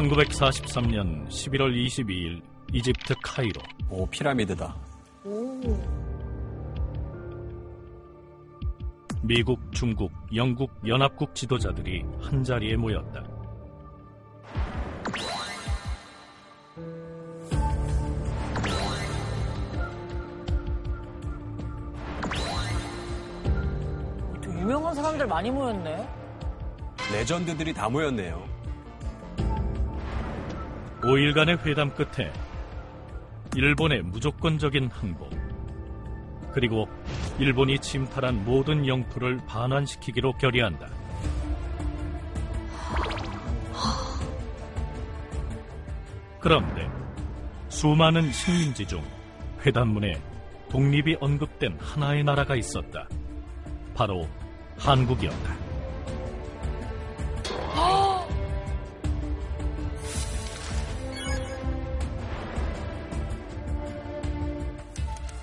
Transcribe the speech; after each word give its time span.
1943년 0.00 1.28
11월 1.28 1.74
22일 1.74 2.40
이집트 2.72 3.14
카이로. 3.22 3.60
오, 3.90 4.06
피라미드다. 4.06 4.74
미국, 9.22 9.60
중국, 9.72 10.10
영국, 10.34 10.70
연합국 10.86 11.34
지도자들이 11.34 12.04
한자리에 12.22 12.76
모였다. 12.76 13.22
좀 24.40 24.60
유명한 24.60 24.94
사람들 24.94 25.26
많이 25.26 25.50
모였네. 25.50 26.08
레전드들이 27.12 27.74
다 27.74 27.88
모였네요. 27.90 28.49
5일간의 31.00 31.64
회담 31.64 31.94
끝에 31.94 32.32
일본의 33.56 34.02
무조건적인 34.02 34.90
항복 34.92 35.30
그리고 36.52 36.88
일본이 37.38 37.78
침탈한 37.78 38.44
모든 38.44 38.86
영토를 38.86 39.40
반환시키기로 39.46 40.32
결의한다. 40.34 40.88
그런데 46.40 46.88
수많은 47.68 48.32
식민지 48.32 48.86
중 48.86 49.02
회담문에 49.64 50.20
독립이 50.70 51.16
언급된 51.20 51.78
하나의 51.80 52.24
나라가 52.24 52.56
있었다. 52.56 53.08
바로 53.94 54.26
한국이었다. 54.78 55.59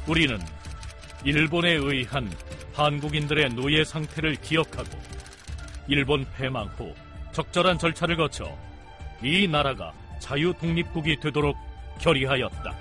우리는 0.07 0.39
일본에 1.25 1.71
의한 1.71 2.31
한국인들의 2.73 3.49
노예 3.55 3.83
상태를 3.83 4.35
기억하고 4.35 4.89
일본 5.87 6.25
패망 6.37 6.67
후 6.67 6.93
적절한 7.33 7.77
절차를 7.77 8.15
거쳐 8.15 8.57
이 9.21 9.47
나라가 9.47 9.91
자유 10.19 10.53
독립국이 10.53 11.19
되도록 11.19 11.57
결의하였다. 11.99 12.75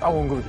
딱 0.00 0.08
언급이. 0.08 0.42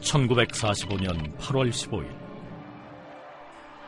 1945년 0.00 1.36
8월 1.38 1.70
15일 1.70 2.25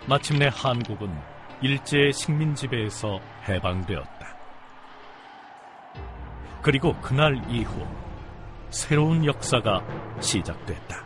마침내 0.09 0.49
한국은 0.51 1.15
일제의 1.61 2.15
식민 2.15 2.55
지배에서 2.55 3.21
해방되었다. 3.47 4.37
그리고 6.63 6.95
그날 7.03 7.37
이후 7.51 7.87
새로운 8.71 9.27
역사가 9.27 9.85
시작됐다. 10.21 11.05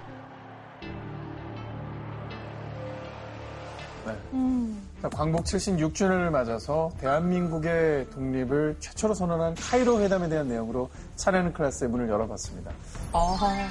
자, 5.03 5.09
광복 5.09 5.47
76주년을 5.47 6.31
맞아서 6.31 6.92
대한민국의 7.00 8.09
독립을 8.11 8.77
최초로 8.78 9.14
선언한 9.14 9.56
카이로 9.56 10.00
회담에 10.00 10.28
대한 10.28 10.47
내용으로 10.47 10.89
차례는 11.16 11.53
클래스의 11.55 11.91
문을 11.91 12.09
열어봤습니다. 12.09 12.70
아하. 13.12 13.66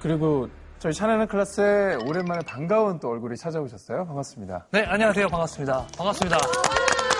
그리고 0.00 0.48
저희 0.78 0.92
차례는 0.92 1.26
클래스에 1.26 1.96
오랜만에 2.06 2.40
반가운 2.46 3.00
또 3.00 3.10
얼굴이 3.10 3.36
찾아오셨어요. 3.36 4.06
반갑습니다. 4.06 4.66
네, 4.70 4.84
안녕하세요. 4.84 5.26
반갑습니다. 5.28 5.86
반갑습니다. 5.96 6.38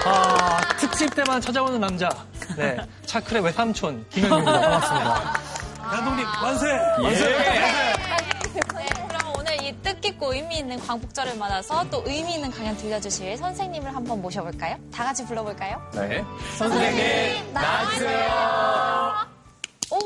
아, 0.06 0.60
특집 0.78 1.12
때만 1.14 1.40
찾아오는 1.40 1.80
남자. 1.80 2.08
네, 2.56 2.76
차크의 3.04 3.42
외삼촌, 3.42 4.06
김현입니다. 4.10 4.60
반갑습니다. 4.60 5.32
대한독립 5.90 6.24
만세! 6.40 6.66
만세! 7.02 7.28
네, 8.54 8.60
그럼 9.08 9.32
오늘 9.36 9.64
이 9.64 9.72
뜻깊고 9.82 10.34
의미 10.34 10.58
있는 10.58 10.78
광복절을 10.78 11.36
맞아서 11.36 11.84
또 11.90 12.02
의미 12.06 12.34
있는 12.34 12.50
강연 12.52 12.76
들려주실 12.76 13.36
선생님을 13.38 13.94
한번 13.94 14.22
모셔볼까요? 14.22 14.76
다 14.94 15.02
같이 15.02 15.26
불러볼까요? 15.26 15.82
네. 15.94 16.24
선생님, 16.58 17.52
나와주세요. 17.52 18.28
오! 19.90 19.98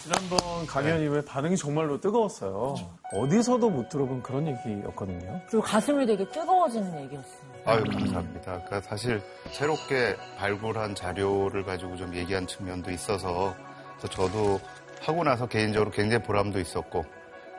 지난번 0.00 0.66
강연 0.66 1.00
이후에 1.00 1.20
반응이 1.22 1.56
정말로 1.56 2.00
뜨거웠어요. 2.00 2.74
어디서도 3.12 3.70
못 3.70 3.88
들어본 3.88 4.22
그런 4.22 4.46
얘기였거든요. 4.46 5.40
그리고 5.48 5.62
가슴이 5.62 6.06
되게 6.06 6.28
뜨거워지는 6.28 7.04
얘기였어요. 7.04 7.48
아유, 7.64 7.82
감사합니다. 7.84 8.64
그러니까 8.64 8.80
사실 8.80 9.22
새롭게 9.50 10.16
발굴한 10.38 10.94
자료를 10.94 11.64
가지고 11.64 11.96
좀 11.96 12.14
얘기한 12.14 12.46
측면도 12.46 12.90
있어서 12.90 13.54
그래서 13.98 14.08
저도 14.08 14.60
하고 15.02 15.24
나서 15.24 15.46
개인적으로 15.46 15.90
굉장히 15.90 16.22
보람도 16.22 16.58
있었고 16.60 17.04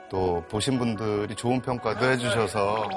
또 0.09 0.43
보신 0.49 0.79
분들이 0.79 1.35
좋은 1.35 1.61
평가도 1.61 2.05
해주셔서 2.05 2.89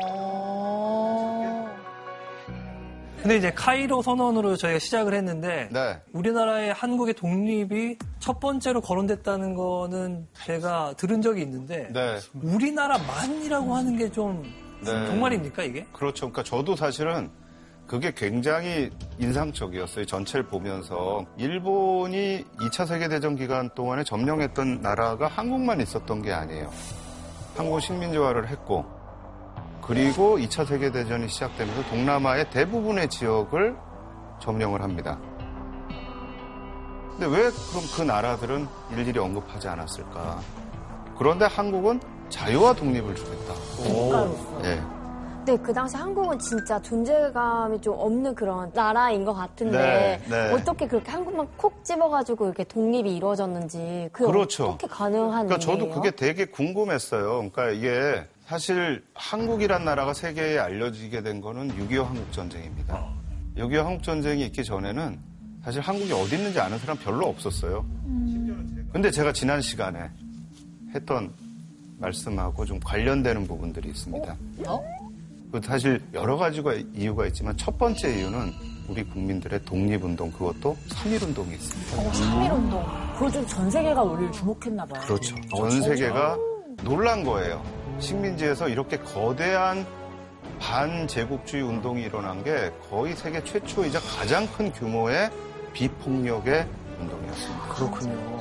근데 3.23 3.37
이제 3.37 3.53
카이로 3.53 4.03
선언으로 4.03 4.57
저희가 4.57 4.81
시작을 4.81 5.15
했는데 5.15 5.69
네. 5.71 6.01
우리나라의 6.13 6.73
한국의 6.73 7.15
독립이 7.15 7.97
첫 8.19 8.41
번째로 8.41 8.81
거론됐다는 8.81 9.55
거는 9.55 10.27
제가 10.45 10.95
들은 10.97 11.23
적이 11.23 11.43
있는데 11.43 11.89
네. 11.93 12.19
우리나라만이라고 12.35 13.77
하는 13.77 13.97
게좀 13.97 14.43
네. 14.81 15.07
정말입니까 15.07 15.63
이게? 15.63 15.87
그렇죠. 15.93 16.33
그러니까 16.33 16.43
저도 16.43 16.75
사실은 16.75 17.31
그게 17.87 18.13
굉장히 18.13 18.91
인상적이었어요. 19.21 20.05
전체를 20.05 20.47
보면서 20.49 21.25
일본이 21.37 22.45
2차 22.61 22.89
세계 22.89 23.07
대전 23.07 23.37
기간 23.37 23.71
동안에 23.77 24.03
점령했던 24.03 24.81
나라가 24.81 25.29
한국만 25.29 25.81
있었던 25.81 26.23
게 26.23 26.33
아니에요. 26.33 26.73
한국은 27.55 27.79
식민지화를 27.81 28.49
했고 28.49 28.85
그리고 29.83 30.39
2차 30.39 30.67
세계대전이 30.67 31.29
시작되면서 31.29 31.83
동남아의 31.91 32.51
대부분의 32.51 33.09
지역을 33.09 33.77
점령을 34.41 34.83
합니다. 34.83 35.19
근데 37.11 37.27
왜 37.27 37.43
그럼 37.43 37.85
그 37.95 38.03
나라들은 38.03 38.67
일일이 38.93 39.19
언급하지 39.19 39.69
않았을까? 39.69 40.41
그런데 41.19 41.45
한국은 41.45 42.01
자유와 42.29 42.73
독립을 42.75 43.15
주겠다. 43.15 43.55
국가로서. 43.77 44.65
예. 44.65 44.83
네, 45.45 45.57
그 45.57 45.73
당시 45.73 45.97
한국은 45.97 46.39
진짜 46.39 46.81
존재감이 46.81 47.81
좀 47.81 47.95
없는 47.99 48.35
그런 48.35 48.71
나라인 48.73 49.25
것 49.25 49.35
같은데 49.35 50.21
네, 50.29 50.31
네. 50.31 50.53
어떻게 50.53 50.87
그렇게 50.87 51.11
한국만 51.11 51.49
콕 51.57 51.85
집어가지고 51.85 52.47
이렇게 52.47 52.63
독립이 52.63 53.17
이루어졌는지 53.17 54.09
그게 54.13 54.31
그렇죠. 54.31 54.67
어떻게 54.71 54.87
가능한 54.87 55.49
그러니까 55.49 55.59
저도? 55.59 55.91
그게 55.91 56.13
되게 56.13 56.45
궁금했어요. 56.45 57.51
그러니까 57.51 57.71
이게 57.71 58.25
사실 58.53 59.03
한국이란 59.15 59.87
나라가 59.87 60.13
세계에 60.13 60.59
알려지게 60.59 61.23
된 61.23 61.41
거는 61.41 61.71
6.25 61.71 62.05
한국 62.05 62.31
전쟁입니다. 62.35 63.03
6.25 63.57 63.77
한국 63.83 64.03
전쟁이 64.03 64.45
있기 64.45 64.63
전에는 64.63 65.19
사실 65.65 65.81
한국이 65.81 66.13
어디 66.13 66.37
있는지 66.37 66.61
아는 66.61 66.79
사람 66.79 66.99
별로 66.99 67.29
없었어요. 67.29 67.83
근데 68.93 69.11
제가 69.11 69.33
지난 69.33 69.63
시간에 69.63 70.11
했던 70.95 71.33
말씀하고 71.97 72.67
좀 72.67 72.79
관련되는 72.81 73.47
부분들이 73.47 73.89
있습니다. 73.89 74.37
그 75.51 75.61
사실 75.65 76.03
여러 76.13 76.37
가지가 76.37 76.75
이유가 76.95 77.27
있지만 77.29 77.57
첫 77.57 77.79
번째 77.79 78.19
이유는 78.19 78.53
우리 78.87 79.03
국민들의 79.03 79.65
독립운동 79.65 80.31
그것도 80.31 80.77
3.1운동이 80.91 81.53
있습니다. 81.55 81.97
어, 81.97 82.13
3.1운동. 82.13 83.15
그걸 83.15 83.33
좀 83.33 83.47
전 83.47 83.71
세계가 83.71 84.03
우리를 84.03 84.31
주목했나 84.33 84.85
봐요. 84.85 85.03
그렇죠. 85.07 85.37
전 85.57 85.71
세계가 85.81 86.37
놀란 86.85 87.23
거예요. 87.25 87.63
식민지에서 88.01 88.69
이렇게 88.69 88.99
거대한 88.99 89.87
반제국주의 90.59 91.63
운동이 91.63 92.03
일어난 92.03 92.43
게 92.43 92.73
거의 92.91 93.15
세계 93.15 93.43
최초이자 93.43 94.01
가장 94.01 94.47
큰 94.53 94.73
규모의 94.73 95.31
비폭력의 95.73 96.67
운동이었습니다. 97.01 97.69
그렇군요. 97.69 98.33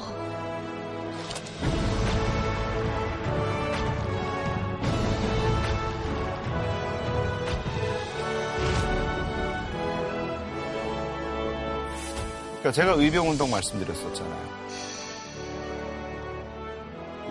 그러니까 12.61 12.71
제가 12.71 12.93
의병운동 12.93 13.49
말씀드렸었잖아요. 13.49 14.61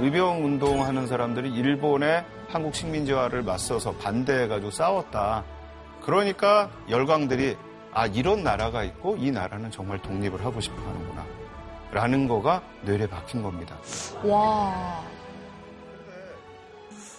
의병 0.01 0.45
운동 0.45 0.83
하는 0.83 1.07
사람들이 1.07 1.53
일본의 1.53 2.25
한국 2.49 2.75
식민지화를 2.75 3.43
맞서서 3.43 3.93
반대해가지고 3.97 4.71
싸웠다. 4.71 5.45
그러니까 6.01 6.71
열강들이 6.89 7.57
아, 7.93 8.07
이런 8.07 8.43
나라가 8.43 8.83
있고 8.85 9.17
이 9.19 9.31
나라는 9.31 9.71
정말 9.71 10.01
독립을 10.01 10.43
하고 10.45 10.61
싶어 10.61 10.81
하는구나. 10.81 11.27
라는 11.93 12.27
거가 12.29 12.63
뇌리에 12.83 13.09
박힌 13.09 13.43
겁니다. 13.43 13.77
와. 14.25 15.03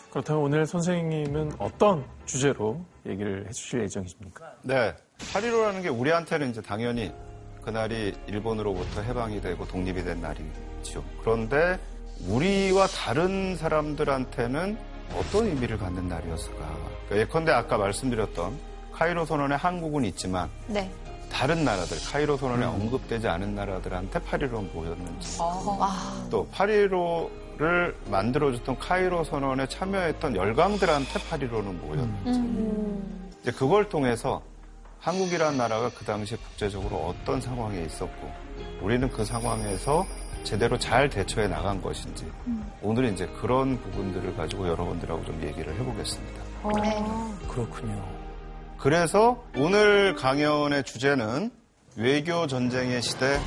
그렇다면 0.10 0.42
오늘 0.44 0.66
선생님은 0.66 1.54
어떤 1.60 2.04
주제로 2.26 2.84
얘기를 3.06 3.46
해주실 3.48 3.84
예정이십니까? 3.84 4.54
네. 4.64 4.96
8.15라는 5.20 5.84
게 5.84 5.90
우리한테는 5.90 6.50
이제 6.50 6.62
당연히 6.62 7.14
그날이 7.64 8.16
일본으로부터 8.28 9.02
해방이 9.02 9.40
되고 9.40 9.68
독립이 9.68 10.04
된 10.04 10.20
날이죠. 10.20 11.04
그런데 11.22 11.80
우리와 12.28 12.88
다른 12.88 13.56
사람들한테는 13.56 14.78
어떤 15.16 15.48
의미를 15.48 15.78
갖는 15.78 16.08
날이었을까? 16.08 16.58
그러니까 16.58 17.18
예컨대 17.18 17.52
아까 17.52 17.78
말씀드렸던 17.78 18.58
카이로 18.94 19.26
선언에 19.26 19.56
한국은 19.56 20.06
있지만 20.06 20.50
네. 20.68 20.90
다른 21.32 21.64
나라들, 21.64 21.98
카이로 22.12 22.38
선언에 22.38 22.66
언급되지 22.66 23.28
않은 23.28 23.56
나라들한테 23.56 24.20
8.15는 24.20 24.74
뭐였는지. 24.74 25.40
와. 25.40 25.90
또 26.30 26.48
8.15를 26.52 27.96
만들어줬던 28.10 28.78
카이로 28.78 29.24
선언에 29.24 29.66
참여했던 29.68 30.36
열강들한테 30.36 31.20
8.15는 31.20 31.64
뭐였는지. 31.80 32.40
음. 32.40 33.32
이제 33.42 33.52
그걸 33.52 33.88
통해서 33.88 34.42
한국이라는 35.00 35.58
나라가 35.58 35.90
그 35.90 36.06
당시 36.06 36.36
국제적으로 36.36 36.98
어떤 36.98 37.42
상황에 37.42 37.82
있었고 37.86 38.32
우리는 38.82 39.10
그 39.10 39.26
상황에서 39.26 40.06
제대로 40.44 40.78
잘 40.78 41.10
대처해 41.10 41.48
나간 41.48 41.82
것인지 41.82 42.30
오늘 42.82 43.06
이제 43.06 43.28
그런 43.40 43.80
부분들을 43.82 44.36
가지고 44.36 44.68
여러분들하고 44.68 45.24
좀 45.26 45.42
얘기를 45.44 45.74
해보겠습니다. 45.74 46.44
네. 46.76 47.06
그렇군요. 47.48 48.04
그래서 48.78 49.44
오늘 49.56 50.16
강연의 50.16 50.84
주제는 50.84 51.52
외교 51.96 52.48
전쟁의 52.48 53.02
시대 53.02 53.40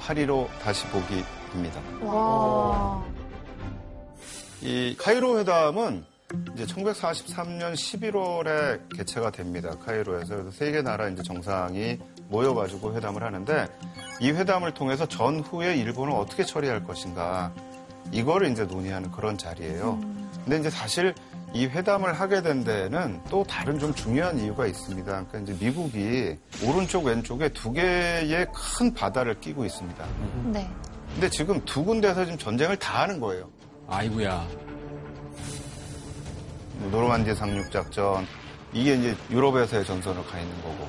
8.15 0.00 0.48
다시 0.62 0.86
보기입니다. 0.88 1.80
와. 2.02 3.04
이 4.62 4.96
카이로 4.98 5.38
회담은 5.38 6.04
이제 6.54 6.64
1943년 6.64 7.74
11월에 7.74 8.96
개최가 8.96 9.30
됩니다. 9.30 9.70
카이로에서 9.84 10.36
그래서 10.36 10.50
세계 10.50 10.82
나라 10.82 11.08
이제 11.08 11.22
정상이 11.22 11.98
모여가지고 12.28 12.94
회담을 12.94 13.22
하는데 13.22 13.68
이 14.20 14.30
회담을 14.30 14.72
통해서 14.72 15.06
전후에 15.06 15.76
일본을 15.76 16.12
어떻게 16.14 16.44
처리할 16.44 16.84
것인가 16.84 17.52
이거를 18.12 18.50
이제 18.50 18.64
논의하는 18.64 19.10
그런 19.10 19.36
자리예요. 19.36 19.98
근데 20.44 20.58
이제 20.58 20.70
사실 20.70 21.14
이 21.52 21.66
회담을 21.66 22.12
하게 22.12 22.42
된 22.42 22.64
데에는 22.64 23.20
또 23.30 23.44
다른 23.44 23.78
좀 23.78 23.94
중요한 23.94 24.38
이유가 24.38 24.66
있습니다. 24.66 25.24
그러니까 25.26 25.38
이제 25.38 25.64
미국이 25.64 26.36
오른쪽 26.64 27.04
왼쪽에 27.04 27.48
두 27.50 27.72
개의 27.72 28.46
큰 28.52 28.92
바다를 28.92 29.38
끼고 29.40 29.64
있습니다. 29.64 30.06
네. 30.52 30.70
근데 31.12 31.30
지금 31.30 31.64
두 31.64 31.84
군데에서 31.84 32.24
지금 32.24 32.38
전쟁을 32.38 32.76
다 32.76 33.02
하는 33.02 33.20
거예요. 33.20 33.48
아이고야. 33.88 34.46
뭐 36.78 36.90
노르만디 36.90 37.34
상륙 37.34 37.70
작전 37.70 38.26
이게 38.72 38.94
이제 38.94 39.16
유럽에서의 39.30 39.84
전선으로 39.84 40.24
가 40.24 40.38
있는 40.38 40.54
거고 40.62 40.86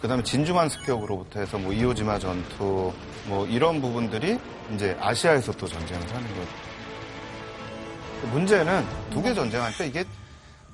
그 0.00 0.08
다음에 0.08 0.22
진주만 0.22 0.68
습격으로부터 0.68 1.40
해서 1.40 1.58
뭐 1.58 1.72
이오지마 1.72 2.18
전투 2.18 2.92
뭐 3.26 3.46
이런 3.46 3.80
부분들이 3.80 4.38
이제 4.74 4.96
아시아에서 5.00 5.52
또 5.52 5.66
전쟁을 5.68 6.02
하는 6.08 6.28
거죠. 6.28 6.48
문제는 8.32 8.84
두 9.10 9.22
개 9.22 9.34
전쟁하니까 9.34 9.84
이게 9.84 10.04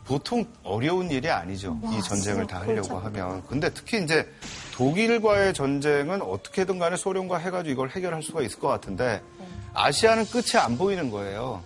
보통 0.04 0.44
어려운 0.62 1.10
일이 1.10 1.28
아니죠. 1.28 1.76
이 1.92 2.00
전쟁을 2.00 2.46
다 2.46 2.60
하려고 2.60 2.98
하면. 2.98 3.42
근데 3.48 3.68
특히 3.70 4.02
이제 4.02 4.28
독일과의 4.74 5.52
전쟁은 5.54 6.22
어떻게든 6.22 6.78
간에 6.78 6.94
소련과 6.96 7.38
해가지고 7.38 7.72
이걸 7.72 7.90
해결할 7.90 8.22
수가 8.22 8.42
있을 8.42 8.60
것 8.60 8.68
같은데 8.68 9.20
아시아는 9.74 10.26
끝이 10.26 10.60
안 10.62 10.78
보이는 10.78 11.10
거예요. 11.10 11.64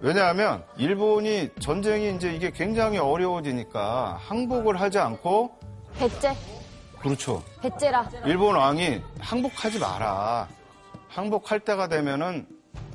왜냐하면 0.00 0.62
일본이 0.76 1.48
전쟁이 1.60 2.14
이제 2.14 2.34
이게 2.34 2.50
굉장히 2.50 2.98
어려워지니까 2.98 4.18
항복을 4.20 4.78
하지 4.78 4.98
않고 4.98 5.52
배째. 5.98 6.36
그렇죠. 7.00 7.42
배째라. 7.60 8.08
일본 8.24 8.56
왕이 8.56 9.00
항복하지 9.20 9.78
마라. 9.78 10.48
항복할 11.08 11.60
때가 11.60 11.88
되면은 11.88 12.46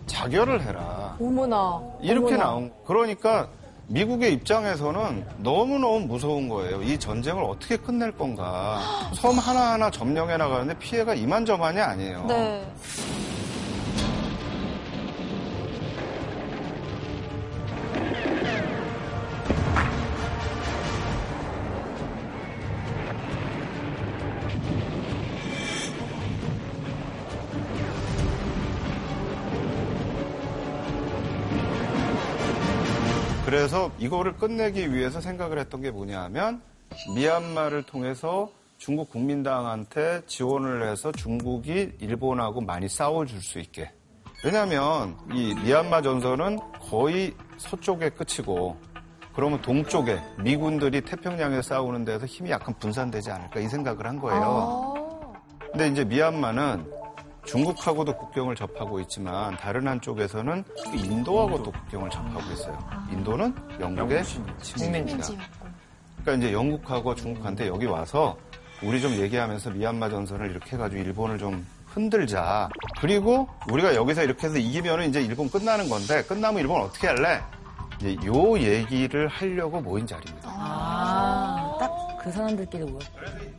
자결을 0.07 0.62
해라. 0.63 1.16
어머나. 1.22 1.81
이렇게 2.01 2.34
어머나. 2.34 2.44
나온 2.44 2.74
그러니까 2.86 3.48
미국의 3.88 4.34
입장에서는 4.34 5.25
너무너무 5.38 6.00
무서운 6.01 6.50
거예요. 6.50 6.81
이 6.81 6.98
전쟁을 7.00 7.44
어떻게 7.44 7.78
끝낼 7.78 8.12
건가. 8.12 8.80
섬 9.16 9.38
하나하나 9.38 9.90
점령해 9.90 10.38
나가는데 10.38 10.78
피해가 10.80 11.13
이만저만이 11.13 11.80
아니에요. 11.80 12.25
네. 12.25 12.66
그래서 33.80 33.92
이거를 33.98 34.36
끝내기 34.36 34.94
위해서 34.94 35.22
생각을 35.22 35.58
했던 35.58 35.81
게 35.81 35.90
뭐냐 35.90 36.22
하면 36.24 36.62
미얀마를 37.16 37.84
통해서 37.84 38.52
중국 38.78 39.10
국민당한테 39.10 40.22
지원을 40.28 40.90
해서 40.90 41.14
중국이 41.14 41.94
일본하고 42.02 42.60
많이 42.60 42.90
싸워줄 42.90 43.42
수 43.42 43.58
있게. 43.60 43.90
왜냐하면 44.44 45.16
이 45.34 45.56
미얀마 45.64 46.02
전선은 46.02 46.60
거의 46.90 47.34
서쪽에 47.58 48.10
끝이고 48.10 48.76
그러면 49.34 49.62
동쪽에 49.62 50.20
미군들이 50.44 51.00
태평양에 51.01 51.62
싸우는 51.62 52.03
데서 52.03 52.25
힘이 52.25 52.51
약간 52.51 52.75
분산되지 52.80 53.32
않을까 53.32 53.62
이 53.62 53.70
생각을 53.70 54.06
한 54.06 54.20
거예요. 54.20 54.94
근데 55.72 55.88
이제 55.88 56.03
미얀마는 56.03 56.99
중국하고도 57.50 58.15
국경을 58.15 58.56
접하고 58.56 59.00
있지만 59.01 59.58
다른 59.58 59.88
한쪽에서는 59.88 60.63
또 60.86 60.94
인도하고도 60.94 61.72
국경을 61.72 62.10
접하고 62.12 62.51
있어요. 62.53 62.77
인도는 63.12 63.56
영국의 63.79 64.24
식민지다. 64.62 65.27
그러니까 66.22 66.34
이제 66.46 66.53
영국하고 66.53 67.15
중국한테 67.15 67.68
여기 67.68 67.88
와서 67.88 68.38
우리 68.84 69.01
좀 69.01 69.13
얘기하면서 69.13 69.72
미얀마 69.72 70.10
전선을 70.10 70.51
이렇게 70.51 70.75
해가지고 70.75 71.01
일본을 71.01 71.39
좀 71.39 71.65
흔들자. 71.88 72.70
그리고 73.01 73.48
우리가 73.72 73.96
여기서 73.96 74.24
이렇게 74.24 74.46
해서 74.46 74.58
이기면은 74.58 75.10
이제 75.10 75.20
일본 75.20 75.50
끝나는 75.50 75.89
건데 75.89 76.24
끝나면 76.24 76.62
일본 76.62 76.82
어떻게 76.82 77.08
할래? 77.08 77.41
이제 78.00 78.15
요 78.27 78.58
얘기를 78.60 79.27
하려고 79.27 79.82
모인 79.82 80.06
자리입니다. 80.06 80.50
아, 80.53 81.75
딱그 81.79 82.32
사람들끼리 82.32 82.84
모였 82.86 83.01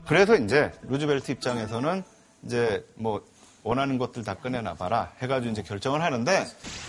그래서 0.06 0.37
이제 0.37 0.70
루즈벨트 0.82 1.32
입장에서는 1.32 2.04
이제 2.44 2.87
뭐 2.94 3.20
원하는 3.62 3.99
것들 3.99 4.25
다 4.25 4.35
꺼내놔봐라 4.35 5.12
해가지고 5.21 5.52
이제 5.52 5.62
결정을 5.62 6.02
하는데 6.02 6.47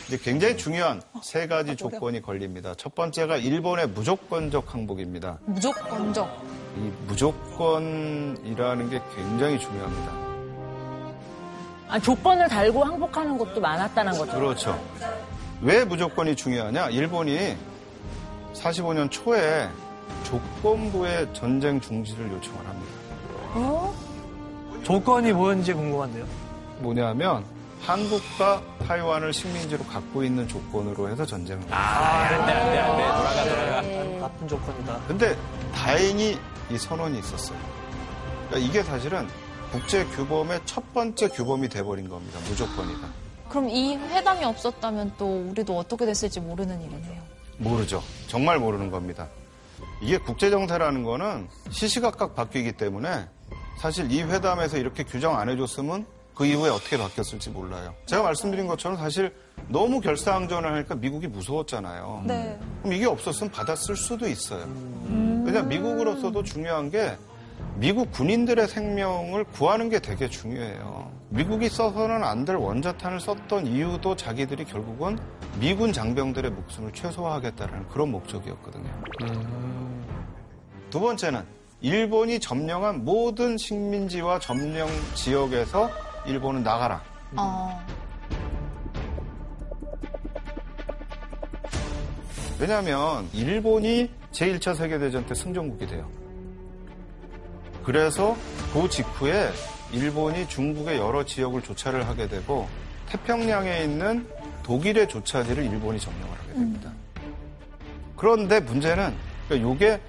이제 0.07 0.17
굉장히 0.17 0.57
중요한 0.57 1.01
세 1.21 1.47
가지 1.47 1.75
조건이 1.75 2.21
걸립니다. 2.21 2.73
첫 2.77 2.95
번째가 2.95 3.37
일본의 3.37 3.87
무조건적 3.89 4.73
항복입니다. 4.73 5.39
무조건적. 5.45 6.29
이 6.77 6.91
무조건이라는 7.07 8.89
게 8.89 9.01
굉장히 9.15 9.59
중요합니다. 9.59 10.11
아, 11.89 11.99
조건을 11.99 12.47
달고 12.47 12.83
항복하는 12.85 13.37
것도 13.37 13.59
많았다는 13.59 14.13
거죠. 14.13 14.31
그렇죠. 14.31 14.81
왜 15.61 15.83
무조건이 15.83 16.35
중요하냐? 16.37 16.89
일본이 16.89 17.57
45년 18.53 19.11
초에 19.11 19.67
조건부의 20.23 21.33
전쟁 21.33 21.81
중지를 21.81 22.31
요청을 22.31 22.65
합니다. 22.65 22.91
조건이 24.83 25.33
뭐였는지 25.33 25.73
궁금한데요. 25.73 26.25
뭐냐면 26.81 27.43
한국과 27.81 28.61
타이완을 28.87 29.33
식민지로 29.33 29.83
갖고 29.85 30.23
있는 30.23 30.47
조건으로 30.47 31.09
해서 31.09 31.25
전쟁을 31.25 31.61
합니다. 31.61 31.77
안돼 31.77 32.51
안 32.51 32.71
돼 32.71 32.79
안 32.79 32.97
돼 32.97 33.03
돌아가 33.07 33.81
돌아가. 33.81 34.19
나쁜 34.19 34.47
조건이다. 34.47 34.99
근데 35.07 35.37
다행히 35.73 36.37
이 36.69 36.77
선언이 36.77 37.17
있었어요. 37.19 37.57
그러니까 38.49 38.69
이게 38.69 38.83
사실은 38.83 39.27
국제 39.71 40.05
규범의 40.05 40.61
첫 40.65 40.93
번째 40.93 41.29
규범이 41.29 41.69
돼버린 41.69 42.07
겁니다. 42.09 42.39
무조건이다. 42.47 43.07
그럼 43.49 43.69
이 43.69 43.95
회담이 43.95 44.43
없었다면 44.45 45.13
또 45.17 45.47
우리도 45.49 45.77
어떻게 45.77 46.05
됐을지 46.05 46.39
모르는 46.39 46.79
일이네요. 46.81 47.21
모르죠. 47.57 48.03
정말 48.27 48.59
모르는 48.59 48.91
겁니다. 48.91 49.27
이게 50.01 50.17
국제정세라는 50.17 51.03
거는 51.03 51.47
시시각각 51.69 52.35
바뀌기 52.35 52.73
때문에 52.73 53.27
사실 53.79 54.11
이 54.11 54.21
회담에서 54.21 54.77
이렇게 54.77 55.03
규정 55.03 55.37
안 55.39 55.49
해줬으면 55.49 56.05
그 56.35 56.45
이후에 56.45 56.69
어떻게 56.69 56.97
바뀌었을지 56.97 57.49
몰라요. 57.49 57.93
제가 58.05 58.23
말씀드린 58.23 58.67
것처럼 58.67 58.97
사실 58.97 59.33
너무 59.67 59.99
결사항전을 60.01 60.73
하니까 60.73 60.95
미국이 60.95 61.27
무서웠잖아요. 61.27 62.23
네. 62.25 62.57
그럼 62.81 62.93
이게 62.93 63.05
없었으면 63.05 63.51
받았을 63.51 63.95
수도 63.95 64.27
있어요. 64.27 64.65
왜냐하면 65.45 65.67
미국으로서도 65.69 66.43
중요한 66.43 66.89
게 66.89 67.15
미국 67.75 68.11
군인들의 68.11 68.67
생명을 68.67 69.43
구하는 69.45 69.89
게 69.89 69.99
되게 69.99 70.27
중요해요. 70.27 71.11
미국이 71.29 71.69
써서는 71.69 72.23
안 72.23 72.45
될 72.45 72.55
원자탄을 72.55 73.19
썼던 73.19 73.67
이유도 73.67 74.15
자기들이 74.15 74.65
결국은 74.65 75.17
미군 75.59 75.93
장병들의 75.93 76.51
목숨을 76.51 76.91
최소화하겠다는 76.93 77.87
그런 77.89 78.11
목적이었거든요. 78.11 78.89
두 80.89 80.99
번째는 80.99 81.43
일본이 81.81 82.39
점령한 82.39 83.05
모든 83.05 83.57
식민지와 83.57 84.39
점령 84.39 84.87
지역에서 85.15 85.89
일본은 86.25 86.63
나가라. 86.63 87.01
어. 87.35 87.81
왜냐하면 92.59 93.27
일본이 93.33 94.11
제1차 94.31 94.75
세계대전 94.75 95.25
때 95.25 95.33
승전국이 95.33 95.87
돼요. 95.87 96.07
그래서 97.83 98.37
그 98.71 98.87
직후에 98.87 99.49
일본이 99.91 100.47
중국의 100.47 100.99
여러 100.99 101.25
지역을 101.25 101.63
조차를 101.63 102.07
하게 102.07 102.27
되고 102.27 102.67
태평양에 103.09 103.83
있는 103.83 104.27
독일의 104.63 105.09
조차지를 105.09 105.65
일본이 105.65 105.99
점령을 105.99 106.37
하게 106.37 106.53
됩니다. 106.53 106.91
그런데 108.15 108.59
문제는 108.59 109.13
이게 109.49 109.99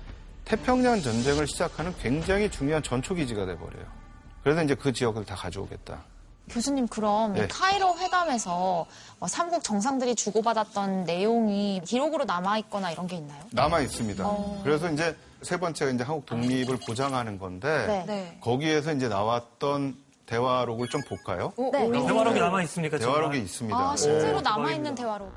태평양 0.45 1.00
전쟁을 1.00 1.47
시작하는 1.47 1.95
굉장히 1.99 2.50
중요한 2.50 2.83
전초기지가 2.83 3.47
돼버려요. 3.47 4.01
그래서 4.42 4.62
이제 4.62 4.75
그 4.75 4.92
지역을 4.92 5.25
다 5.25 5.34
가져오겠다. 5.34 6.02
교수님 6.50 6.88
그럼 6.88 7.34
네. 7.34 7.44
이 7.44 7.49
카이로 7.49 7.99
회담에서 7.99 8.87
어, 9.20 9.28
삼국 9.28 9.62
정상들이 9.62 10.14
주고받았던 10.16 11.04
내용이 11.04 11.80
기록으로 11.84 12.25
남아 12.25 12.58
있거나 12.58 12.90
이런 12.90 13.06
게 13.06 13.16
있나요? 13.16 13.40
남아 13.52 13.80
있습니다. 13.80 14.25
어. 14.26 14.61
그래서 14.64 14.90
이제 14.90 15.16
세 15.42 15.58
번째가 15.58 15.92
이제 15.92 16.04
한국 16.04 16.26
독립을 16.26 16.78
보장하는 16.87 17.38
건데 17.38 17.87
네. 17.87 18.04
네. 18.06 18.38
거기에서 18.40 18.92
이제 18.92 19.08
나왔던 19.08 19.96
대화록을 20.26 20.88
좀 20.88 21.00
볼까요? 21.08 21.52
네. 21.72 21.90
대화록이 21.90 22.40
남아 22.40 22.62
있습니까? 22.64 22.99
대화록이 22.99 23.38
있습니다. 23.38 23.76
아 23.76 23.96
실제로 23.96 24.38
네. 24.38 24.42
남아 24.42 24.72
있는 24.72 24.94
대화록. 24.94 25.32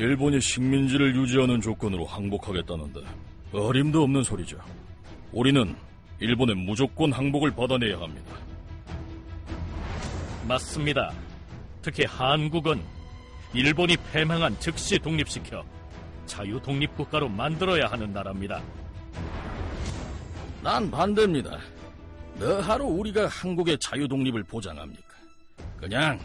일본이 0.00 0.40
식민지를 0.40 1.14
유지하는 1.14 1.60
조건으로 1.60 2.06
항복하겠다는데 2.06 3.02
어림도 3.52 4.02
없는 4.02 4.22
소리죠. 4.22 4.58
우리는 5.30 5.76
일본의 6.20 6.56
무조건 6.56 7.12
항복을 7.12 7.50
받아내야 7.50 8.00
합니다. 8.00 8.34
맞습니다. 10.48 11.12
특히 11.82 12.06
한국은 12.06 12.82
일본이 13.52 13.98
패망한 14.10 14.58
즉시 14.58 14.98
독립시켜 14.98 15.62
자유 16.24 16.58
독립 16.62 16.96
국가로 16.96 17.28
만들어야 17.28 17.86
하는 17.88 18.10
나라입니다. 18.10 18.62
난 20.62 20.90
반대입니다. 20.90 21.58
너 22.38 22.58
하루 22.60 22.86
우리가 22.86 23.26
한국의 23.26 23.76
자유 23.78 24.08
독립을 24.08 24.44
보장합니까? 24.44 25.14
그냥 25.76 26.18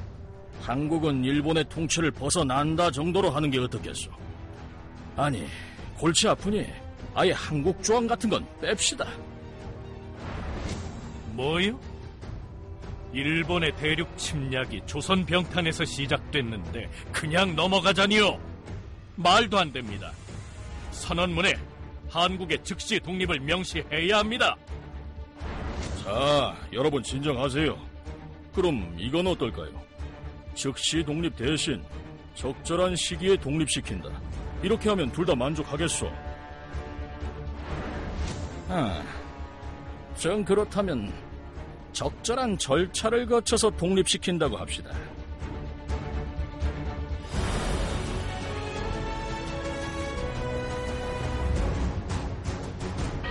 한국은 0.61 1.23
일본의 1.23 1.65
통치를 1.69 2.11
벗어난다 2.11 2.89
정도로 2.91 3.29
하는 3.29 3.49
게 3.51 3.59
어떻겠소? 3.59 4.11
아니, 5.15 5.45
골치 5.97 6.27
아프니 6.27 6.65
아예 7.13 7.31
한국 7.31 7.81
조항 7.83 8.07
같은 8.07 8.29
건 8.29 8.45
뺍시다. 8.61 9.07
뭐요? 11.33 11.79
일본의 13.13 13.75
대륙 13.77 14.17
침략이 14.17 14.81
조선 14.85 15.25
병탄에서 15.25 15.85
시작됐는데 15.85 16.89
그냥 17.13 17.55
넘어가자니요? 17.55 18.37
말도 19.15 19.57
안 19.57 19.71
됩니다. 19.71 20.11
선언문에 20.91 21.55
한국의 22.09 22.59
즉시 22.63 22.99
독립을 22.99 23.39
명시해야 23.39 24.17
합니다. 24.19 24.55
자, 26.03 26.55
여러분 26.73 27.01
진정하세요. 27.01 27.77
그럼 28.53 28.93
이건 28.97 29.27
어떨까요? 29.27 29.69
즉시 30.55 31.03
독립 31.03 31.35
대신 31.35 31.83
적절한 32.35 32.95
시기에 32.95 33.37
독립시킨다. 33.37 34.09
이렇게 34.63 34.89
하면 34.89 35.11
둘 35.11 35.25
다 35.25 35.35
만족하겠소. 35.35 36.09
아, 38.69 39.03
전 40.17 40.43
그렇다면 40.43 41.13
적절한 41.93 42.57
절차를 42.57 43.25
거쳐서 43.27 43.69
독립시킨다고 43.71 44.57
합시다. 44.57 44.91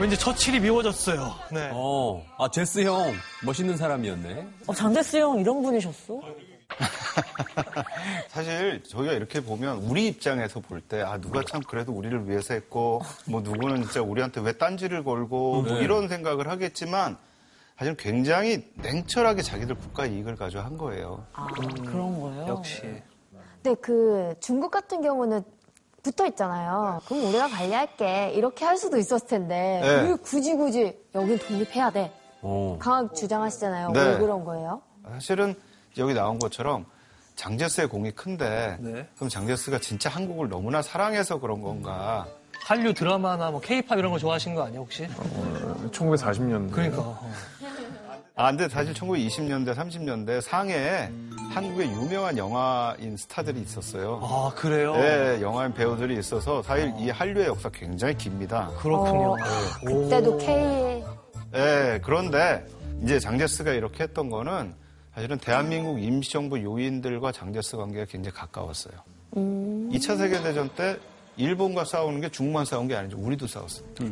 왠지 0.00 0.18
처칠이 0.18 0.60
미워졌어요. 0.60 1.32
네. 1.52 1.70
어, 1.72 2.24
아, 2.38 2.50
제스 2.50 2.82
형, 2.84 3.12
멋있는 3.44 3.76
사람이었네. 3.76 4.46
어, 4.66 4.74
장대수 4.74 5.18
형 5.18 5.38
이런 5.40 5.62
분이셨어? 5.62 6.20
사실 8.28 8.82
저희가 8.84 9.12
이렇게 9.12 9.40
보면 9.40 9.78
우리 9.78 10.06
입장에서 10.08 10.60
볼 10.60 10.80
때 10.88 11.02
아 11.02 11.18
누가 11.18 11.42
참 11.44 11.60
그래도 11.62 11.92
우리를 11.92 12.28
위해서 12.28 12.54
했고 12.54 13.00
뭐 13.26 13.40
누구는 13.40 13.82
진짜 13.82 14.02
우리한테 14.02 14.40
왜 14.40 14.52
딴지를 14.52 15.04
걸고 15.04 15.62
뭐 15.62 15.74
네. 15.78 15.84
이런 15.84 16.08
생각을 16.08 16.48
하겠지만 16.48 17.16
사실 17.78 17.96
굉장히 17.96 18.70
냉철하게 18.76 19.42
자기들 19.42 19.76
국가 19.76 20.06
이익을 20.06 20.36
가지고 20.36 20.62
한 20.62 20.76
거예요. 20.76 21.24
아, 21.32 21.46
그런 21.48 22.20
거예요? 22.20 22.46
역시. 22.48 22.80
근데 23.62 23.80
그 23.80 24.34
중국 24.40 24.70
같은 24.70 25.00
경우는 25.02 25.42
붙어 26.02 26.26
있잖아요. 26.26 27.00
그럼 27.06 27.24
우리가 27.24 27.48
관리할게. 27.48 28.32
이렇게 28.34 28.64
할 28.64 28.76
수도 28.76 28.96
있었을 28.98 29.26
텐데. 29.26 29.80
네. 29.82 30.02
왜 30.08 30.14
굳이 30.16 30.54
굳이 30.54 30.96
여긴 31.14 31.38
독립해야 31.38 31.90
돼. 31.90 32.12
어. 32.42 32.76
강하게 32.78 33.14
주장하시잖아요. 33.14 33.90
네. 33.90 34.04
왜 34.04 34.18
그런 34.18 34.44
거예요? 34.44 34.82
사실은 35.10 35.54
여기 35.98 36.14
나온 36.14 36.38
것처럼 36.38 36.84
장제스의 37.36 37.88
공이 37.88 38.12
큰데 38.12 38.76
네. 38.80 39.06
그럼 39.16 39.28
장제스가 39.28 39.78
진짜 39.78 40.08
한국을 40.08 40.48
너무나 40.48 40.82
사랑해서 40.82 41.38
그런 41.40 41.60
건가? 41.60 42.26
한류 42.64 42.94
드라마나 42.94 43.50
뭐 43.50 43.60
케이팝 43.60 43.98
이런 43.98 44.12
거 44.12 44.18
좋아하시는 44.18 44.56
거 44.56 44.64
아니에요, 44.64 44.80
혹시? 44.80 45.06
1940년대. 45.90 46.70
그러니까. 46.72 47.02
어. 47.02 47.30
아, 48.36 48.50
근데 48.50 48.68
사실 48.68 48.92
1920년대, 48.94 49.74
30년대 49.74 50.40
상해에 50.40 51.10
한국의 51.50 51.88
유명한 51.88 52.36
영화인 52.36 53.16
스타들이 53.16 53.60
있었어요. 53.60 54.18
아, 54.22 54.50
그래요? 54.56 54.96
네, 54.96 55.40
영화인 55.40 55.72
배우들이 55.72 56.18
있어서 56.18 56.60
사실 56.62 56.92
이 56.98 57.10
한류의 57.10 57.46
역사 57.46 57.68
굉장히 57.68 58.16
깁니다. 58.16 58.70
그렇군요. 58.78 59.34
어, 59.34 59.36
그때도 59.84 60.38
K 60.38 61.04
네, 61.52 62.00
그런데 62.02 62.66
이제 63.02 63.20
장제스가 63.20 63.72
이렇게 63.72 64.02
했던 64.02 64.30
거는 64.30 64.74
사실은 65.14 65.38
대한민국 65.38 66.02
임시정부 66.02 66.60
요인들과 66.60 67.30
장제스 67.30 67.76
관계가 67.76 68.06
굉장히 68.06 68.34
가까웠어요. 68.34 68.94
2차 69.34 70.18
세계대전 70.18 70.70
때 70.70 70.96
일본과 71.36 71.84
싸우는 71.84 72.20
게 72.20 72.28
중국만 72.28 72.64
싸운 72.64 72.88
게 72.88 72.96
아니죠. 72.96 73.16
우리도 73.18 73.46
싸웠습니다. 73.46 74.04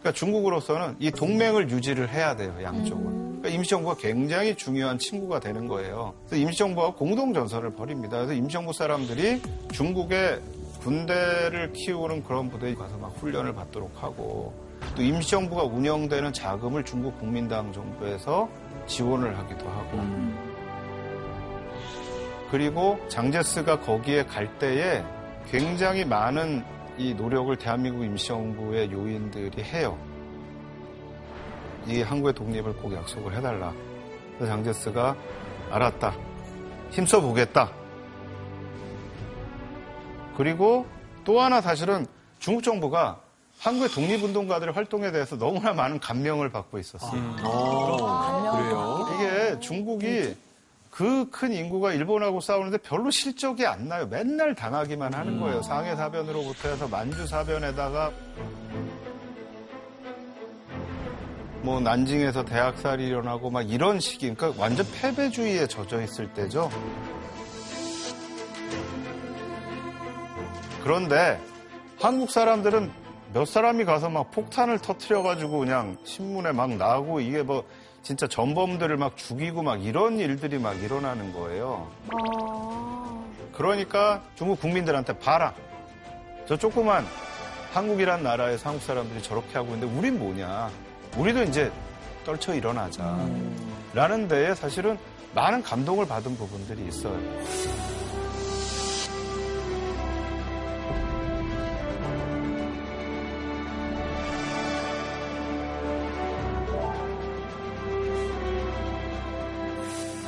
그러니까 0.00 0.12
중국으로서는 0.12 0.96
이 0.98 1.10
동맹을 1.10 1.70
유지를 1.70 2.10
해야 2.10 2.36
돼요, 2.36 2.54
양쪽은. 2.62 3.40
그러니까 3.40 3.48
임시정부가 3.48 3.96
굉장히 3.96 4.54
중요한 4.54 4.98
친구가 4.98 5.40
되는 5.40 5.66
거예요. 5.66 6.14
그래서 6.26 6.42
임시정부와 6.42 6.94
공동전선을 6.94 7.74
벌입니다. 7.74 8.18
그래서 8.18 8.34
임시정부 8.34 8.74
사람들이 8.74 9.40
중국의 9.72 10.40
군대를 10.80 11.72
키우는 11.72 12.24
그런 12.24 12.50
부대에 12.50 12.74
가서 12.74 12.98
막 12.98 13.14
훈련을 13.16 13.54
받도록 13.54 14.02
하고 14.02 14.52
또 14.94 15.02
임시정부가 15.02 15.64
운영되는 15.64 16.32
자금을 16.32 16.84
중국 16.84 17.18
국민당 17.18 17.72
정부에서 17.72 18.48
지원을 18.86 19.38
하기도 19.38 19.68
하고 19.68 20.49
그리고 22.50 22.98
장제스가 23.08 23.80
거기에 23.80 24.24
갈 24.24 24.58
때에 24.58 25.04
굉장히 25.50 26.04
많은 26.04 26.64
이 26.98 27.14
노력을 27.14 27.54
대한민국 27.56 28.04
임시정부의 28.04 28.90
요인들이 28.90 29.62
해요. 29.62 29.96
이 31.86 32.02
한국의 32.02 32.34
독립을 32.34 32.74
꼭 32.76 32.92
약속을 32.92 33.36
해달라. 33.36 33.72
그래서 34.36 34.52
장제스가 34.52 35.16
알았다. 35.70 36.14
힘써 36.90 37.20
보겠다. 37.20 37.70
그리고 40.36 40.86
또 41.24 41.40
하나 41.40 41.60
사실은 41.60 42.06
중국 42.38 42.62
정부가 42.62 43.20
한국의 43.60 43.90
독립운동가들의 43.90 44.74
활동에 44.74 45.12
대해서 45.12 45.36
너무나 45.36 45.72
많은 45.72 46.00
감명을 46.00 46.50
받고 46.50 46.78
있었어요. 46.78 47.20
어, 47.44 48.56
그래요? 48.56 49.08
이게 49.14 49.60
중국이 49.60 50.34
그 51.00 51.30
큰 51.30 51.54
인구가 51.54 51.94
일본하고 51.94 52.40
싸우는데 52.40 52.76
별로 52.78 53.10
실적이 53.10 53.66
안 53.66 53.88
나요. 53.88 54.06
맨날 54.06 54.54
당하기만 54.54 55.14
하는 55.14 55.40
거예요. 55.40 55.62
상해 55.62 55.96
사변으로부터 55.96 56.68
해서 56.68 56.86
만주 56.88 57.26
사변에다가 57.26 58.12
뭐 61.62 61.80
난징에서 61.80 62.44
대학살이 62.44 63.06
일어나고 63.06 63.48
막 63.48 63.62
이런 63.62 63.98
시기, 63.98 64.34
그러니까 64.34 64.62
완전 64.62 64.84
패배주의에 64.92 65.66
젖어 65.68 66.02
있을 66.02 66.34
때죠. 66.34 66.70
그런데 70.82 71.40
한국 71.98 72.30
사람들은 72.30 72.90
몇 73.32 73.46
사람이 73.46 73.86
가서 73.86 74.10
막 74.10 74.30
폭탄을 74.32 74.78
터트려가지고 74.80 75.60
그냥 75.60 75.96
신문에 76.04 76.52
막 76.52 76.76
나오고 76.76 77.20
이게 77.20 77.42
뭐 77.42 77.64
진짜 78.02 78.26
전범들을 78.26 78.96
막 78.96 79.16
죽이고 79.16 79.62
막 79.62 79.82
이런 79.84 80.18
일들이 80.18 80.58
막 80.58 80.80
일어나는 80.82 81.32
거예요. 81.32 81.90
아, 82.08 83.24
그러니까 83.52 84.22
중국 84.34 84.60
국민들한테 84.60 85.18
봐라. 85.18 85.54
저 86.46 86.56
조그만 86.56 87.04
한국이란 87.72 88.22
나라에서 88.22 88.70
한국 88.70 88.84
사람들이 88.84 89.22
저렇게 89.22 89.54
하고 89.54 89.74
있는데 89.74 89.94
우린 89.96 90.18
뭐냐. 90.18 90.70
우리도 91.16 91.44
이제 91.44 91.70
떨쳐 92.24 92.54
일어나자. 92.54 93.18
라는 93.94 94.28
데에 94.28 94.54
사실은 94.54 94.98
많은 95.34 95.62
감동을 95.62 96.06
받은 96.06 96.36
부분들이 96.36 96.86
있어요. 96.88 97.18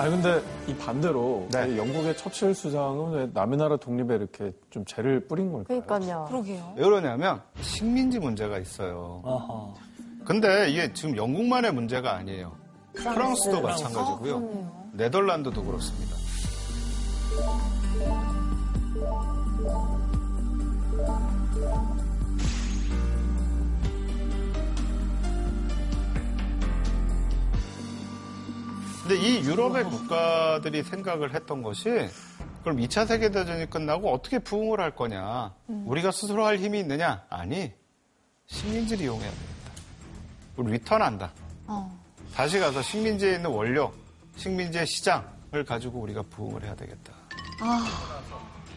아니 0.03 0.11
근데 0.11 0.43
이 0.67 0.75
반대로 0.75 1.47
네. 1.53 1.67
왜 1.67 1.79
영국의 1.79 2.17
처칠 2.17 2.57
수장은 2.57 3.13
왜 3.13 3.31
남의 3.33 3.57
나라 3.57 3.77
독립에 3.77 4.17
이렇게 4.17 4.51
좀 4.69 4.85
죄를 4.85 5.29
뿌린 5.29 5.53
걸까요? 5.53 5.81
그러니까요. 5.81 6.25
그러게요. 6.29 6.75
왜 6.77 6.83
그러냐면 6.83 7.41
식민지 7.61 8.19
문제가 8.19 8.59
있어요. 8.59 9.23
아하. 9.25 9.73
근데 10.25 10.71
이게 10.71 10.93
지금 10.93 11.17
영국만의 11.17 11.73
문제가 11.73 12.17
아니에요. 12.17 12.51
프랑스도 12.95 13.63
마찬가지고요. 13.63 14.41
그러네요. 14.41 14.89
네덜란드도 14.95 15.63
그렇습니다. 15.63 16.17
근데 29.03 29.17
이 29.17 29.41
유럽의 29.45 29.85
국가들이 29.85 30.83
생각을 30.85 31.35
했던 31.35 31.63
것이 31.63 32.09
그럼 32.63 32.79
2차 32.79 33.07
세계대전이 33.07 33.69
끝나고 33.69 34.13
어떻게 34.13 34.39
부흥을 34.39 34.81
할 34.81 34.95
거냐? 34.95 35.53
우리가 35.67 36.13
스스로 36.13 36.47
할 36.47 36.59
힘이 36.59 36.81
있느냐? 36.81 37.25
아니, 37.29 37.73
식민지를 38.47 39.05
이용해야 39.05 39.31
되겠다. 39.31 39.73
우리 40.57 40.73
리턴한다. 40.75 41.33
어. 41.67 42.01
다시 42.35 42.61
가서 42.61 42.81
식민지에 42.81 43.35
있는 43.35 43.51
원료, 43.51 43.93
식민지의 44.37 44.87
시장을 44.87 45.65
가지고 45.67 45.99
우리가 46.01 46.23
부흥을 46.31 46.63
해야 46.65 46.77
되겠다. 46.77 47.13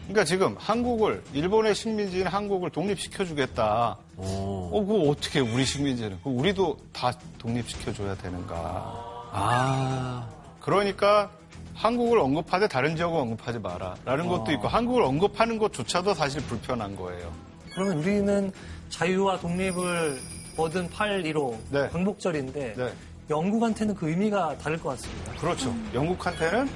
그러니까 0.02 0.24
지금 0.24 0.56
한국을 0.58 1.22
일본의 1.32 1.74
식민지인 1.74 2.26
한국을 2.26 2.70
독립시켜 2.70 3.24
주겠다. 3.24 3.96
어, 4.16 4.70
그거 4.72 5.10
어떻게 5.10 5.40
우리 5.40 5.64
식민지는? 5.64 6.18
우리도 6.24 6.76
다 6.92 7.12
독립시켜 7.38 7.92
줘야 7.92 8.16
되는가? 8.16 9.05
아, 9.38 10.26
그러니까 10.60 11.30
한국을 11.74 12.18
언급하되 12.18 12.68
다른 12.68 12.96
지역을 12.96 13.20
언급하지 13.20 13.58
마라 13.58 13.94
라는 14.04 14.26
것도 14.26 14.50
있고 14.52 14.66
한국을 14.66 15.02
언급하는 15.02 15.58
것조차도 15.58 16.14
사실 16.14 16.40
불편한 16.42 16.96
거예요. 16.96 17.30
그러면 17.74 17.98
우리는 17.98 18.50
자유와 18.88 19.40
독립을 19.40 20.18
얻은 20.56 20.88
8.15 20.88 21.58
네. 21.70 21.88
광복절인데 21.88 22.74
네. 22.76 22.92
영국한테는 23.28 23.94
그 23.94 24.08
의미가 24.08 24.56
다를 24.56 24.80
것 24.80 24.90
같습니다. 24.90 25.32
그렇죠. 25.32 25.74
영국한테는 25.92 26.70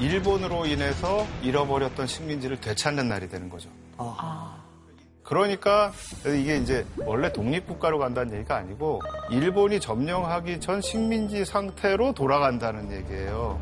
일본으로 0.00 0.66
인해서 0.66 1.24
잃어버렸던 1.42 2.08
식민지를 2.08 2.60
되찾는 2.60 3.08
날이 3.08 3.28
되는 3.28 3.48
거죠. 3.48 3.68
아. 3.98 4.63
그러니까 5.24 5.90
이게 6.26 6.58
이제 6.58 6.86
원래 6.98 7.32
독립국가로 7.32 7.98
간다는 7.98 8.34
얘기가 8.34 8.56
아니고 8.56 9.00
일본이 9.30 9.80
점령하기 9.80 10.60
전 10.60 10.80
식민지 10.80 11.44
상태로 11.44 12.12
돌아간다는 12.12 12.92
얘기예요. 12.92 13.58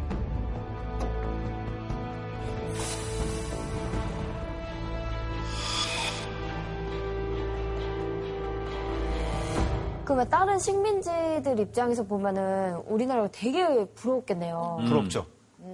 그러면 10.04 10.28
다른 10.28 10.58
식민지들 10.58 11.58
입장에서 11.60 12.02
보면은 12.02 12.74
우리나라가 12.88 13.28
되게 13.32 13.86
부러웠겠네요. 13.94 14.80
부럽죠. 14.86 15.26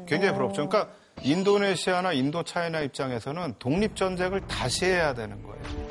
굉장히 0.07 0.35
부럽죠. 0.35 0.69
그러니까 0.69 0.93
인도네시아나 1.23 2.13
인도 2.13 2.43
차이나 2.43 2.81
입장에서는 2.81 3.55
독립 3.59 3.97
전쟁을 3.97 4.47
다시 4.47 4.87
해야 4.87 5.15
되는 5.15 5.43
거예요. 5.43 5.89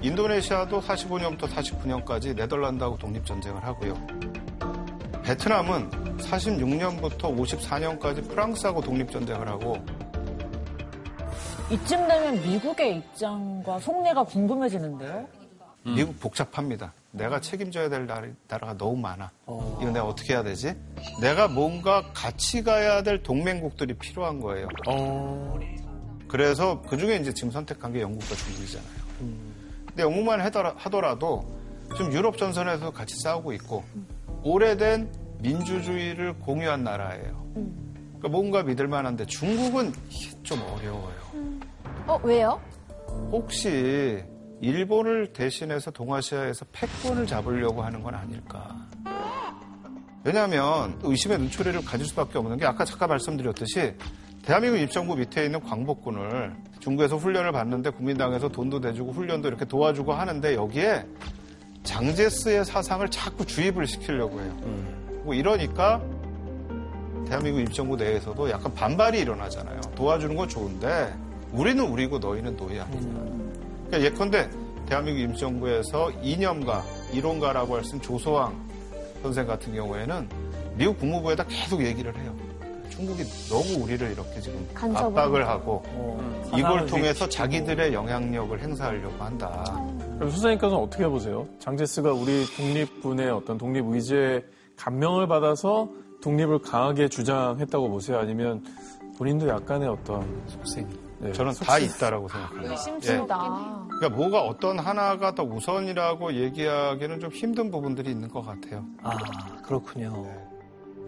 인도네시아도 0.00 0.80
45년부터 0.80 1.48
49년까지 1.48 2.34
네덜란드하고 2.36 2.98
독립 2.98 3.26
전쟁을 3.26 3.64
하고요. 3.64 3.94
베트남은 5.24 6.18
46년부터 6.18 7.36
54년까지 7.36 8.26
프랑스하고 8.28 8.80
독립 8.80 9.10
전쟁을 9.10 9.48
하고 9.48 9.76
이쯤 11.70 12.08
되면 12.08 12.42
미국의 12.42 12.96
입장과 12.96 13.78
속내가 13.80 14.24
궁금해지는데요. 14.24 15.26
미국 15.84 16.18
복잡합니다. 16.18 16.94
내가 17.10 17.40
책임져야 17.40 17.88
될 17.88 18.06
나라- 18.06 18.28
나라가 18.48 18.76
너무 18.76 18.96
많아. 18.96 19.30
이거 19.80 19.86
내가 19.90 20.04
어떻게 20.06 20.34
해야 20.34 20.42
되지? 20.42 20.74
내가 21.20 21.48
뭔가 21.48 22.02
같이 22.12 22.62
가야 22.62 23.02
될 23.02 23.22
동맹국들이 23.22 23.94
필요한 23.94 24.40
거예요. 24.40 24.68
그래서 26.28 26.82
그 26.82 26.96
중에 26.98 27.16
이제 27.16 27.32
지금 27.32 27.50
선택한 27.50 27.92
게 27.92 28.02
영국과 28.02 28.34
중국이잖아요. 28.34 28.98
근데 29.86 30.02
영국만 30.02 30.40
하더라- 30.40 30.74
하더라도 30.76 31.44
지금 31.96 32.12
유럽 32.12 32.36
전선에서 32.36 32.90
같이 32.90 33.14
싸우고 33.22 33.52
있고 33.54 33.82
오래된 34.42 35.10
민주주의를 35.38 36.34
공유한 36.34 36.84
나라예요. 36.84 37.46
그러니까 38.18 38.28
뭔가 38.28 38.62
믿을 38.62 38.86
만한데 38.88 39.24
중국은 39.26 39.92
좀 40.42 40.60
어려워요. 40.60 41.14
어, 42.06 42.20
왜요? 42.22 42.60
혹시 43.32 44.22
일본을 44.60 45.32
대신해서 45.32 45.90
동아시아에서 45.90 46.66
패권을 46.72 47.26
잡으려고 47.26 47.82
하는 47.82 48.02
건 48.02 48.14
아닐까. 48.14 48.76
왜냐하면 50.24 50.98
의심의 51.02 51.38
눈초리를 51.38 51.84
가질 51.84 52.06
수밖에 52.06 52.38
없는 52.38 52.58
게 52.58 52.66
아까 52.66 52.84
잠깐 52.84 53.08
말씀드렸듯이 53.10 53.94
대한민국 54.42 54.78
입정부 54.78 55.14
밑에 55.16 55.44
있는 55.44 55.60
광복군을 55.60 56.54
중국에서 56.80 57.16
훈련을 57.16 57.52
받는데 57.52 57.90
국민당에서 57.90 58.48
돈도 58.48 58.80
대주고 58.80 59.12
훈련도 59.12 59.48
이렇게 59.48 59.64
도와주고 59.64 60.12
하는데 60.12 60.54
여기에 60.54 61.06
장제스의 61.84 62.64
사상을 62.64 63.08
자꾸 63.10 63.46
주입을 63.46 63.86
시키려고 63.86 64.40
해요. 64.40 64.52
뭐 65.24 65.34
이러니까 65.34 66.02
대한민국 67.26 67.60
입정부 67.60 67.96
내에서도 67.96 68.50
약간 68.50 68.72
반발이 68.74 69.18
일어나잖아요. 69.20 69.80
도와주는 69.94 70.34
건 70.34 70.48
좋은데 70.48 71.14
우리는 71.52 71.82
우리고 71.84 72.18
너희는 72.18 72.56
너희 72.56 72.80
아니냐. 72.80 73.47
그러니까 73.88 74.02
예컨대 74.02 74.48
대한민국 74.86 75.20
임시정부에서 75.22 76.10
이념가, 76.22 76.82
이론가라고 77.12 77.76
할 77.76 77.84
수 77.84 77.96
있는 77.96 78.02
조소왕 78.06 78.54
선생 79.22 79.46
같은 79.46 79.74
경우에는 79.74 80.28
미국 80.76 80.98
국무부에다 80.98 81.44
계속 81.44 81.84
얘기를 81.84 82.14
해요. 82.16 82.34
중국이 82.90 83.22
너무 83.48 83.84
우리를 83.84 84.10
이렇게 84.12 84.40
지금 84.40 84.66
압박을 84.74 85.46
하고. 85.46 85.82
사상을 86.44 86.58
이걸 86.58 86.86
통해서. 86.86 87.28
자기들의 87.28 87.92
영향력을 87.92 88.60
행사하려고 88.60 89.22
한다. 89.22 89.64
그럼 90.16 90.30
수사님께서는 90.30 90.76
어떻게 90.84 91.06
보세요? 91.06 91.46
장제스가 91.60 92.12
우리 92.12 92.44
독립군의 92.56 93.30
어떤 93.30 93.56
독립 93.58 93.86
의지에 93.86 94.42
감명을 94.76 95.26
받아서 95.28 95.88
독립을 96.22 96.60
강하게 96.62 97.08
주장했다고 97.08 97.88
보세요? 97.88 98.18
아니면 98.18 98.64
본인도 99.16 99.48
약간의 99.48 99.88
어떤 99.88 100.26
속셈이. 100.48 101.07
네, 101.20 101.32
저는 101.32 101.52
다 101.54 101.78
있다라고 101.78 102.28
생각합니다. 102.28 102.68
아, 102.68 102.72
의심스다 102.72 103.14
예. 103.14 103.88
그러니까 103.88 104.08
뭐가 104.10 104.42
어떤 104.42 104.78
하나가 104.78 105.34
더 105.34 105.42
우선이라고 105.42 106.34
얘기하기는 106.34 107.20
좀 107.20 107.30
힘든 107.30 107.70
부분들이 107.70 108.10
있는 108.10 108.28
것 108.28 108.42
같아요. 108.42 108.84
아 109.02 109.16
그렇군요. 109.62 110.22
네. 110.24 110.48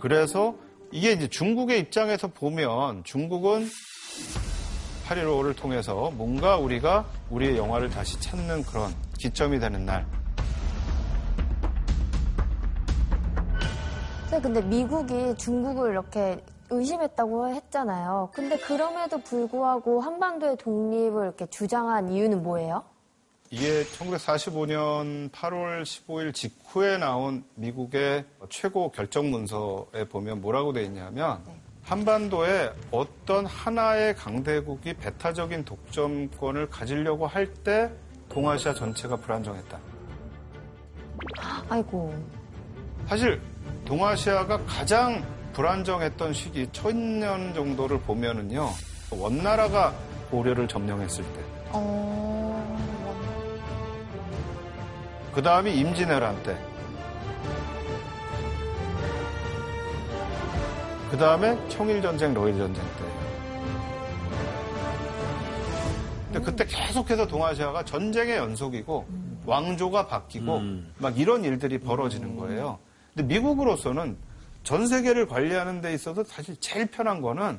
그래서 0.00 0.54
이게 0.90 1.12
이제 1.12 1.28
중국의 1.28 1.78
입장에서 1.78 2.28
보면 2.28 3.04
중국은 3.04 3.68
8.15를 5.06 5.56
통해서 5.56 6.10
뭔가 6.16 6.56
우리가 6.56 7.06
우리의 7.30 7.56
영화를 7.56 7.90
다시 7.90 8.18
찾는 8.20 8.64
그런 8.64 8.92
기점이 9.18 9.58
되는 9.60 9.84
날. 9.84 10.06
근데 14.42 14.62
미국이 14.62 15.34
중국을 15.36 15.90
이렇게 15.90 16.42
의심했다고 16.70 17.48
했잖아요. 17.48 18.30
근데 18.32 18.56
그럼에도 18.58 19.18
불구하고 19.18 20.00
한반도의 20.00 20.56
독립을 20.56 21.24
이렇게 21.24 21.46
주장한 21.46 22.10
이유는 22.10 22.42
뭐예요? 22.42 22.84
이게 23.50 23.82
1945년 23.84 25.30
8월 25.32 25.82
15일 25.82 26.32
직후에 26.32 26.98
나온 26.98 27.44
미국의 27.56 28.24
최고 28.48 28.90
결정 28.92 29.30
문서에 29.30 30.04
보면 30.08 30.40
뭐라고 30.40 30.72
돼 30.72 30.84
있냐면 30.84 31.40
한반도에 31.82 32.72
어떤 32.92 33.46
하나의 33.46 34.14
강대국이 34.14 34.94
배타적인 34.94 35.64
독점권을 35.64 36.68
가지려고 36.70 37.26
할 37.26 37.52
때 37.64 37.90
동아시아 38.28 38.72
전체가 38.72 39.16
불안정했다. 39.16 39.78
아이고. 41.68 42.14
사실 43.08 43.40
동아시아가 43.84 44.58
가장 44.66 45.24
불안정했던 45.60 46.32
시기 46.32 46.66
천년 46.72 47.52
정도를 47.52 48.00
보면은요 48.00 48.70
원나라가 49.10 49.94
고려를 50.30 50.66
점령했을 50.66 51.22
때. 51.22 51.40
그 55.34 55.42
다음이 55.42 55.76
임진왜란 55.76 56.42
때. 56.44 56.56
그 61.10 61.18
다음에 61.18 61.68
청일전쟁, 61.68 62.32
러일전쟁 62.32 62.82
때. 62.82 63.04
근데 66.32 66.40
그때 66.40 66.64
계속해서 66.64 67.26
동아시아가 67.26 67.84
전쟁의 67.84 68.38
연속이고 68.38 69.06
왕조가 69.44 70.06
바뀌고 70.06 70.62
막 70.96 71.18
이런 71.18 71.44
일들이 71.44 71.78
벌어지는 71.78 72.38
거예요. 72.38 72.78
근데 73.14 73.34
미국으로서는 73.34 74.29
전 74.62 74.86
세계를 74.86 75.26
관리하는 75.26 75.80
데 75.80 75.92
있어서 75.94 76.22
사실 76.24 76.56
제일 76.60 76.86
편한 76.86 77.20
거는 77.22 77.58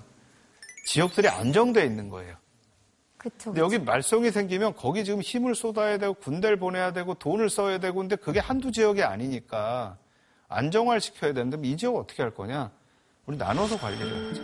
지역들이 0.87 1.27
안정돼 1.27 1.83
있는 1.85 2.09
거예요. 2.09 2.35
그쵸. 3.17 3.51
근데 3.51 3.61
여기 3.61 3.77
말썽이 3.77 4.31
생기면 4.31 4.75
거기 4.75 5.05
지금 5.05 5.21
힘을 5.21 5.53
쏟아야 5.53 5.97
되고 5.97 6.13
군대를 6.15 6.57
보내야 6.57 6.91
되고 6.93 7.13
돈을 7.13 7.49
써야 7.49 7.77
되고 7.77 7.99
근데 7.99 8.15
그게 8.15 8.39
한두 8.39 8.71
지역이 8.71 9.03
아니니까 9.03 9.97
안정화를 10.47 10.99
시켜야 11.01 11.33
되는데 11.33 11.67
이 11.67 11.77
지역 11.77 11.95
어떻게 11.95 12.23
할 12.23 12.33
거냐? 12.33 12.71
우리 13.27 13.37
나눠서 13.37 13.77
관리를 13.77 14.29
하자. 14.29 14.41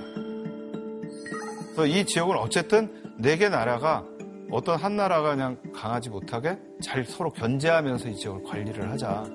그래서 1.76 1.86
이 1.88 2.06
지역은 2.06 2.38
어쨌든 2.38 3.16
네 3.18 3.36
개 3.38 3.50
나라가 3.50 4.06
어떤 4.52 4.80
한 4.80 4.96
나라가 4.96 5.32
그냥 5.32 5.60
강하지 5.74 6.10
못하게 6.10 6.58
잘 6.82 7.04
서로 7.04 7.32
견제하면서 7.34 8.10
이 8.10 8.16
지역을 8.16 8.44
관리를 8.44 8.90
하자. 8.92 9.26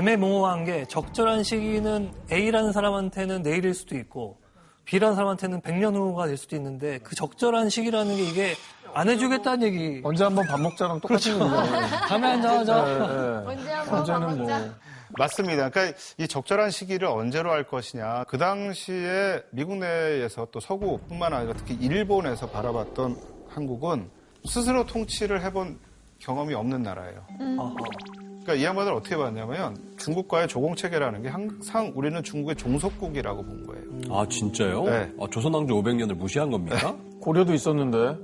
애매모호한 0.00 0.64
게 0.64 0.86
적절한 0.86 1.42
시기는 1.42 2.10
A라는 2.32 2.72
사람한테는 2.72 3.42
내일일 3.42 3.74
수도 3.74 3.96
있고 3.98 4.38
B라는 4.86 5.14
사람한테는 5.14 5.60
100년 5.60 5.94
후가 5.94 6.26
될 6.26 6.38
수도 6.38 6.56
있는데 6.56 6.98
그 7.00 7.14
적절한 7.14 7.68
시기라는 7.68 8.16
게 8.16 8.22
이게 8.22 8.54
안 8.94 9.10
해주겠다는 9.10 9.66
얘기. 9.66 10.00
언제 10.02 10.24
한번 10.24 10.46
밥 10.46 10.58
먹자랑 10.58 11.00
똑같은 11.00 11.38
거예요. 11.38 11.64
다음에 12.08 12.28
한잔 12.28 12.58
하자. 12.58 12.84
네, 12.84 12.98
네. 12.98 13.06
언제 13.46 13.70
한번 13.70 13.98
언제는 13.98 14.20
뭐 14.20 14.36
먹자. 14.36 14.74
맞습니다. 15.18 15.68
그러니까 15.68 15.98
이 16.16 16.26
적절한 16.26 16.70
시기를 16.70 17.06
언제로 17.06 17.52
할 17.52 17.64
것이냐. 17.64 18.24
그 18.24 18.38
당시에 18.38 19.42
미국 19.50 19.76
내에서 19.76 20.48
또 20.50 20.60
서구뿐만 20.60 21.34
아니라 21.34 21.52
특히 21.52 21.74
일본에서 21.74 22.48
바라봤던 22.48 23.16
한국은 23.50 24.10
스스로 24.46 24.86
통치를 24.86 25.44
해본 25.44 25.78
경험이 26.20 26.54
없는 26.54 26.82
나라예요. 26.82 27.26
어허. 27.58 28.29
그러니까 28.42 28.54
이 28.54 28.64
양반을 28.64 28.92
어떻게 28.92 29.16
봤냐면 29.16 29.76
중국과의 29.98 30.48
조공 30.48 30.74
체계라는 30.74 31.22
게 31.22 31.28
항상 31.28 31.92
우리는 31.94 32.22
중국의 32.22 32.56
종속국이라고 32.56 33.42
본 33.44 33.66
거예요. 33.66 33.84
아 34.14 34.26
진짜요? 34.28 34.84
네. 34.84 35.12
아, 35.20 35.26
조선왕조 35.30 35.74
500년을 35.82 36.14
무시한 36.14 36.50
겁니까? 36.50 36.96
고려도 37.20 37.52
있었는데 37.52 38.18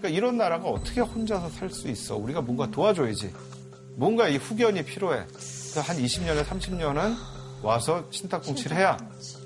그러니까 0.00 0.08
이런 0.08 0.36
나라가 0.36 0.68
어떻게 0.68 1.00
혼자서 1.00 1.48
살 1.50 1.70
수 1.70 1.88
있어? 1.88 2.16
우리가 2.16 2.40
뭔가 2.42 2.70
도와줘야지. 2.70 3.32
뭔가 3.96 4.28
이 4.28 4.36
후견이 4.36 4.84
필요해. 4.84 5.24
그래서 5.28 5.80
한 5.80 5.96
20년에 5.96 6.42
30년은 6.44 7.14
와서 7.62 8.04
신탁 8.10 8.42
통치를 8.42 8.76
해야 8.76 8.96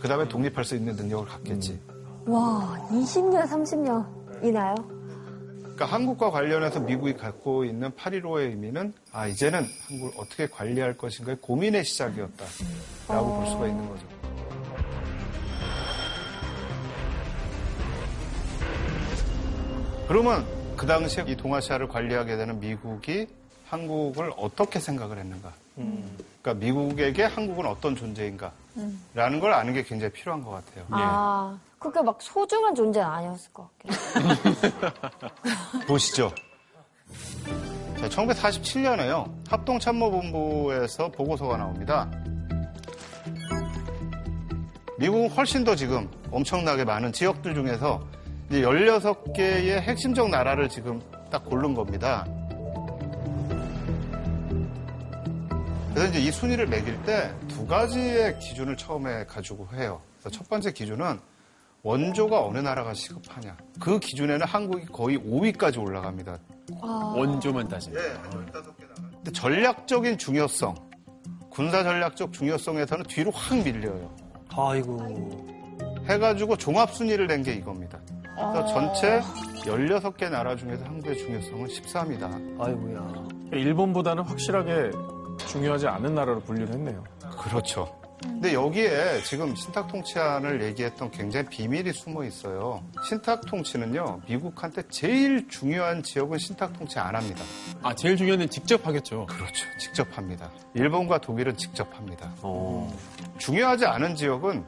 그 0.00 0.06
다음에 0.08 0.28
독립할 0.28 0.64
수 0.64 0.76
있는 0.76 0.94
능력을 0.96 1.26
갖겠지. 1.26 1.80
와, 2.26 2.78
20년, 2.90 3.42
30년이나요? 3.48 4.93
그러니까 5.74 5.86
한국과 5.86 6.30
관련해서 6.30 6.78
미국이 6.78 7.14
갖고 7.14 7.64
있는 7.64 7.90
8.15의 7.90 8.50
의미는 8.50 8.92
아 9.12 9.26
이제는 9.26 9.66
한국을 9.88 10.12
어떻게 10.16 10.46
관리할 10.46 10.96
것인가의 10.96 11.38
고민의 11.40 11.84
시작이었다라고 11.84 13.36
볼 13.36 13.46
수가 13.48 13.66
있는 13.66 13.88
거죠. 13.88 14.06
그러면 20.06 20.46
그 20.76 20.86
당시에 20.86 21.24
이 21.26 21.34
동아시아를 21.34 21.88
관리하게 21.88 22.36
되는 22.36 22.60
미국이 22.60 23.26
한국을 23.66 24.32
어떻게 24.36 24.78
생각을 24.78 25.18
했는가? 25.18 25.52
그러니까 25.74 26.54
미국에게 26.54 27.24
한국은 27.24 27.66
어떤 27.66 27.96
존재인가 27.96 28.52
라는 29.14 29.40
걸 29.40 29.52
아는 29.52 29.72
게 29.72 29.82
굉장히 29.82 30.12
필요한 30.12 30.42
것 30.42 30.50
같아요. 30.50 30.84
아, 30.90 31.58
그게 31.78 32.00
막 32.02 32.20
소중한 32.20 32.74
존재는 32.74 33.06
아니었을 33.06 33.52
것 33.52 33.68
같아요. 33.78 34.92
보시죠. 35.86 36.32
자, 37.98 38.08
1947년에요. 38.08 39.32
합동참모본부에서 39.48 41.08
보고서가 41.10 41.56
나옵니다. 41.56 42.10
미국은 44.98 45.28
훨씬 45.30 45.64
더 45.64 45.74
지금 45.74 46.08
엄청나게 46.30 46.84
많은 46.84 47.12
지역들 47.12 47.54
중에서 47.54 48.00
이제 48.48 48.62
16개의 48.62 49.80
핵심적 49.80 50.28
나라를 50.30 50.68
지금 50.68 51.00
딱 51.30 51.44
고른 51.44 51.74
겁니다. 51.74 52.26
그래서 55.94 56.08
이제 56.10 56.18
이 56.20 56.32
순위를 56.32 56.66
매길 56.66 57.00
때 57.04 57.32
두 57.48 57.66
가지의 57.66 58.38
기준을 58.40 58.76
처음에 58.76 59.24
가지고 59.26 59.68
해요. 59.74 60.00
그래서 60.18 60.36
첫 60.36 60.48
번째 60.48 60.72
기준은 60.72 61.18
원조가 61.82 62.44
어느 62.44 62.58
나라가 62.58 62.92
시급하냐. 62.94 63.56
그 63.78 63.98
기준에는 64.00 64.44
한국이 64.46 64.86
거의 64.86 65.18
5위까지 65.18 65.78
올라갑니다. 65.80 66.38
원조만 66.82 67.68
따지면. 67.68 68.02
근데 69.16 69.30
전략적인 69.32 70.18
중요성, 70.18 70.74
군사 71.50 71.82
전략적 71.82 72.32
중요성에서는 72.32 73.04
뒤로 73.04 73.30
확 73.30 73.56
밀려요. 73.62 74.10
아이고. 74.50 75.46
해가지고 76.08 76.56
종합 76.56 76.92
순위를 76.94 77.26
낸 77.26 77.42
게 77.42 77.52
이겁니다. 77.54 77.98
그래서 78.34 78.66
전체 78.66 79.20
16개 79.64 80.28
나라 80.28 80.56
중에서 80.56 80.84
한국의 80.84 81.16
중요성은 81.18 81.66
14입니다. 81.68 82.60
아이고야. 82.60 83.28
일본보다는 83.52 84.24
확실하게 84.24 84.90
중요하지 85.38 85.86
않은 85.86 86.14
나라로 86.14 86.40
분류를 86.40 86.74
했네요. 86.74 87.04
그렇죠. 87.38 88.00
근데 88.22 88.54
여기에 88.54 89.22
지금 89.24 89.54
신탁 89.54 89.88
통치안을 89.88 90.62
얘기했던 90.62 91.10
굉장히 91.10 91.46
비밀이 91.48 91.92
숨어 91.92 92.24
있어요. 92.24 92.82
신탁 93.06 93.44
통치는요, 93.44 94.22
미국한테 94.26 94.82
제일 94.88 95.46
중요한 95.48 96.02
지역은 96.02 96.38
신탁 96.38 96.72
통치 96.72 96.98
안 96.98 97.14
합니다. 97.14 97.42
아 97.82 97.94
제일 97.94 98.16
중요한 98.16 98.38
건 98.40 98.48
직접 98.48 98.86
하겠죠. 98.86 99.26
그렇죠. 99.26 99.66
직접 99.78 100.16
합니다. 100.16 100.50
일본과 100.74 101.18
독일은 101.18 101.56
직접 101.56 101.94
합니다. 101.96 102.32
어. 102.40 102.90
중요하지 103.38 103.84
않은 103.84 104.16
지역은 104.16 104.64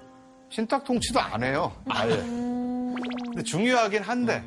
신탁 0.50 0.84
통치도 0.84 1.18
안 1.18 1.42
해요. 1.42 1.72
아예. 1.88 2.16
근데 2.16 3.42
중요하긴 3.42 4.02
한데 4.02 4.44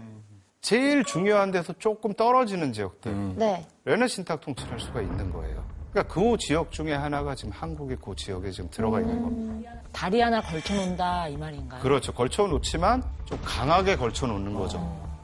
제일 0.61 1.03
중요한 1.03 1.51
데서 1.51 1.73
조금 1.79 2.13
떨어지는 2.13 2.73
지역들에는 2.73 3.37
네. 3.37 4.07
신탁 4.07 4.41
통치를 4.41 4.73
할 4.73 4.79
수가 4.79 5.01
있는 5.01 5.31
거예요. 5.31 5.78
그러니까 5.91 6.13
그 6.13 6.37
지역 6.37 6.71
중에 6.71 6.93
하나가 6.93 7.33
지금 7.35 7.51
한국의 7.51 7.97
그 8.03 8.15
지역에 8.15 8.51
지금 8.51 8.69
들어가 8.69 8.99
있는 9.01 9.21
겁니다. 9.21 9.71
다리 9.91 10.21
하나 10.21 10.41
걸쳐놓는다 10.41 11.27
이 11.29 11.37
말인가요? 11.37 11.81
그렇죠. 11.81 12.13
걸쳐 12.13 12.45
놓지만 12.47 13.03
좀 13.25 13.39
강하게 13.43 13.95
걸쳐 13.95 14.27
놓는 14.27 14.53
거죠. 14.53 14.79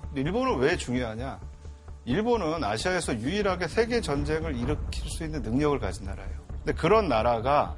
근데 0.08 0.22
일본은 0.22 0.58
왜 0.58 0.76
중요하냐? 0.76 1.40
일본은 2.06 2.64
아시아에서 2.64 3.20
유일하게 3.20 3.68
세계 3.68 4.02
전쟁을 4.02 4.56
일으킬 4.56 5.10
수 5.10 5.24
있는 5.24 5.42
능력을 5.42 5.80
가진 5.80 6.06
나라예요. 6.06 6.46
근데 6.64 6.74
그런 6.74 7.08
나라가 7.10 7.76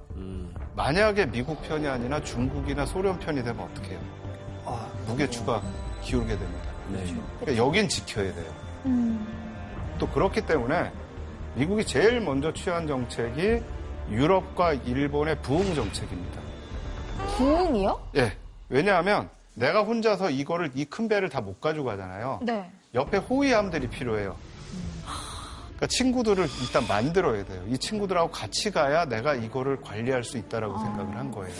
만약에 0.76 1.26
미국 1.32 1.62
편이 1.64 1.88
아니라 1.88 2.22
중국이나 2.22 2.86
소련 2.86 3.20
편이 3.20 3.44
되면 3.44 3.60
어떻게 3.66 3.92
해요? 3.92 4.00
아, 4.66 4.88
무게 5.08 5.30
추가 5.30 5.62
기울게 6.04 6.38
됩니다. 6.38 6.70
네. 6.90 7.04
그러니까 7.40 7.66
여긴 7.66 7.90
지켜야 7.90 8.34
돼요. 8.34 8.52
또 9.98 10.08
그렇기 10.08 10.46
때문에 10.46 10.92
미국이 11.58 11.84
제일 11.86 12.22
먼저 12.22 12.54
취한 12.54 12.86
정책이 12.88 13.62
유럽과 14.12 14.74
일본의 14.74 15.42
부흥 15.42 15.74
정책입니다. 15.76 16.40
부흥이요? 17.38 18.00
예. 18.16 18.34
왜냐하면 18.70 19.30
내가 19.56 19.82
혼자서 19.84 20.30
이거를 20.30 20.72
이 20.76 20.86
큰 20.86 21.08
배를 21.08 21.30
다 21.30 21.42
못 21.42 21.60
가지고 21.60 21.86
가잖아요. 21.86 22.40
네. 22.44 22.70
옆에 22.94 23.18
호위함들이 23.18 23.88
필요해요. 23.90 24.36
그러니까 25.66 25.88
친구들을 25.88 26.48
일단 26.62 26.88
만들어야 26.88 27.44
돼요. 27.44 27.64
이 27.68 27.78
친구들하고 27.78 28.30
같이 28.32 28.72
가야 28.72 29.06
내가 29.06 29.34
이거를 29.36 29.82
관리할 29.82 30.24
수 30.24 30.38
있다라고 30.38 30.78
생각을 30.78 31.16
한 31.18 31.32
거예요. 31.32 31.54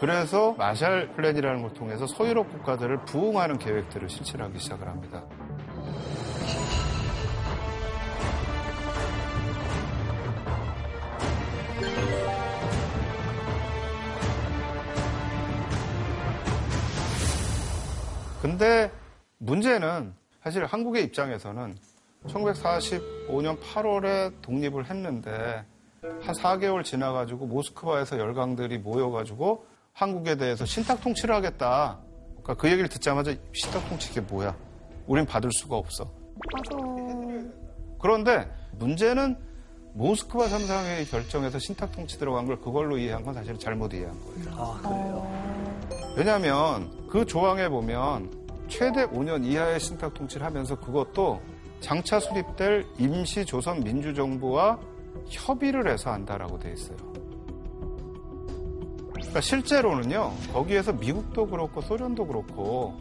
그래서 0.00 0.52
마샬 0.52 1.12
플랜이라는 1.16 1.62
걸 1.62 1.74
통해서 1.74 2.06
서유럽 2.06 2.50
국가들을 2.52 3.04
부흥하는 3.06 3.58
계획들을 3.58 4.08
실천하기 4.08 4.58
시작을 4.58 4.86
합니다. 4.86 5.22
근데 18.42 18.90
문제는 19.38 20.14
사실 20.42 20.64
한국의 20.64 21.04
입장에서는 21.04 21.76
1945년 22.26 23.60
8월에 23.60 24.32
독립을 24.42 24.88
했는데 24.90 25.64
한 26.02 26.34
4개월 26.34 26.84
지나가지고 26.84 27.46
모스크바에서 27.46 28.18
열강들이 28.18 28.78
모여가지고 28.78 29.66
한국에 29.92 30.36
대해서 30.36 30.64
신탁 30.64 31.00
통치를 31.00 31.34
하겠다. 31.34 31.98
그러니까 32.42 32.54
그 32.54 32.70
얘기를 32.70 32.88
듣자마자 32.88 33.34
신탁 33.52 33.88
통치 33.88 34.10
이게 34.10 34.20
뭐야? 34.20 34.54
우린 35.06 35.24
받을 35.24 35.50
수가 35.52 35.76
없어. 35.76 36.10
맞아. 36.52 36.76
그런데 37.98 38.48
문제는 38.72 39.36
모스크바 39.94 40.48
삼상회의 40.48 41.06
결정에서 41.06 41.58
신탁 41.58 41.90
통치 41.92 42.18
들어간 42.18 42.46
걸 42.46 42.60
그걸로 42.60 42.98
이해한 42.98 43.24
건 43.24 43.34
사실 43.34 43.58
잘못 43.58 43.94
이해한 43.94 44.14
거예요. 44.20 44.50
아, 44.50 44.78
그래요? 44.82 45.35
왜냐하면 46.16 46.90
그 47.08 47.26
조항에 47.26 47.68
보면 47.68 48.30
최대 48.68 49.04
5년 49.06 49.44
이하의 49.44 49.78
신탁 49.78 50.14
통치를 50.14 50.46
하면서 50.46 50.74
그것도 50.74 51.40
장차 51.80 52.18
수립될 52.18 52.86
임시 52.98 53.44
조선 53.44 53.80
민주정부와 53.80 54.80
협의를 55.28 55.92
해서 55.92 56.10
한다라고 56.10 56.58
돼 56.58 56.72
있어요. 56.72 56.96
그러니까 59.12 59.40
실제로는요, 59.40 60.32
거기에서 60.54 60.94
미국도 60.94 61.48
그렇고 61.48 61.82
소련도 61.82 62.26
그렇고 62.26 62.96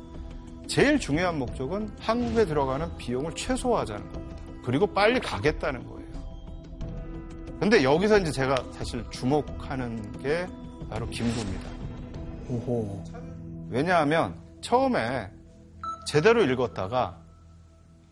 제일 0.68 1.00
중요한 1.00 1.40
목적은 1.40 1.90
한국에 2.00 2.46
들어가는 2.46 2.98
비용을 2.98 3.34
최소화하자는 3.34 4.12
겁니다. 4.12 4.36
그리고 4.66 4.88
빨리 4.88 5.22
가겠다는 5.22 5.88
거예요. 5.88 6.06
근데 7.62 7.82
여기서 7.84 8.20
이제 8.20 8.32
제가 8.32 8.56
사실 8.72 9.06
주목하는 9.10 10.20
게 10.20 10.46
바로 10.90 11.08
김구입니다. 11.08 11.75
오호. 12.50 13.04
왜냐하면 13.70 14.36
처음에 14.62 15.30
제대로 16.08 16.44
읽었다가 16.44 17.18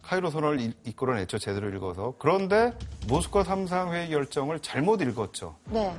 카이로 0.02 0.30
선언을 0.32 0.60
이- 0.60 0.74
이끌어냈죠. 0.86 1.38
제대로 1.38 1.69
읽어서. 1.69 2.15
그런데 2.19 2.74
모스크바 3.08 3.43
삼상회의 3.43 4.10
결정을 4.10 4.60
잘못 4.60 5.02
읽었죠. 5.02 5.56
네. 5.69 5.96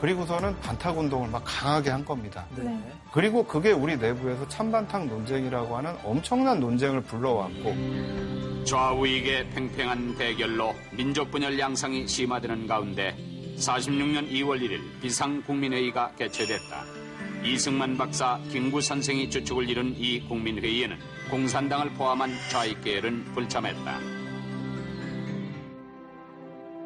그리고서는 0.00 0.58
반탁 0.60 0.98
운동을 0.98 1.28
막 1.28 1.42
강하게 1.46 1.90
한 1.90 2.04
겁니다. 2.04 2.46
네. 2.56 2.78
그리고 3.12 3.44
그게 3.44 3.72
우리 3.72 3.96
내부에서 3.96 4.46
찬반탁 4.48 5.06
논쟁이라고 5.06 5.76
하는 5.76 5.94
엄청난 6.04 6.60
논쟁을 6.60 7.02
불러왔고 7.02 8.64
좌우익의 8.64 9.50
팽팽한 9.50 10.16
대결로 10.16 10.74
민족 10.92 11.30
분열 11.30 11.58
양상이 11.58 12.06
심화되는 12.06 12.66
가운데 12.66 13.14
46년 13.56 14.30
2월 14.30 14.60
1일 14.60 15.00
비상국민회의가 15.00 16.12
개최됐다. 16.16 16.99
이승만 17.44 17.96
박사, 17.96 18.38
김구 18.50 18.80
선생이 18.80 19.30
주축을 19.30 19.68
이룬 19.68 19.94
이 19.96 20.20
국민회의에는 20.28 20.96
공산당을 21.30 21.90
포함한 21.94 22.30
좌익 22.50 22.82
계열은 22.82 23.32
불참했다. 23.34 23.98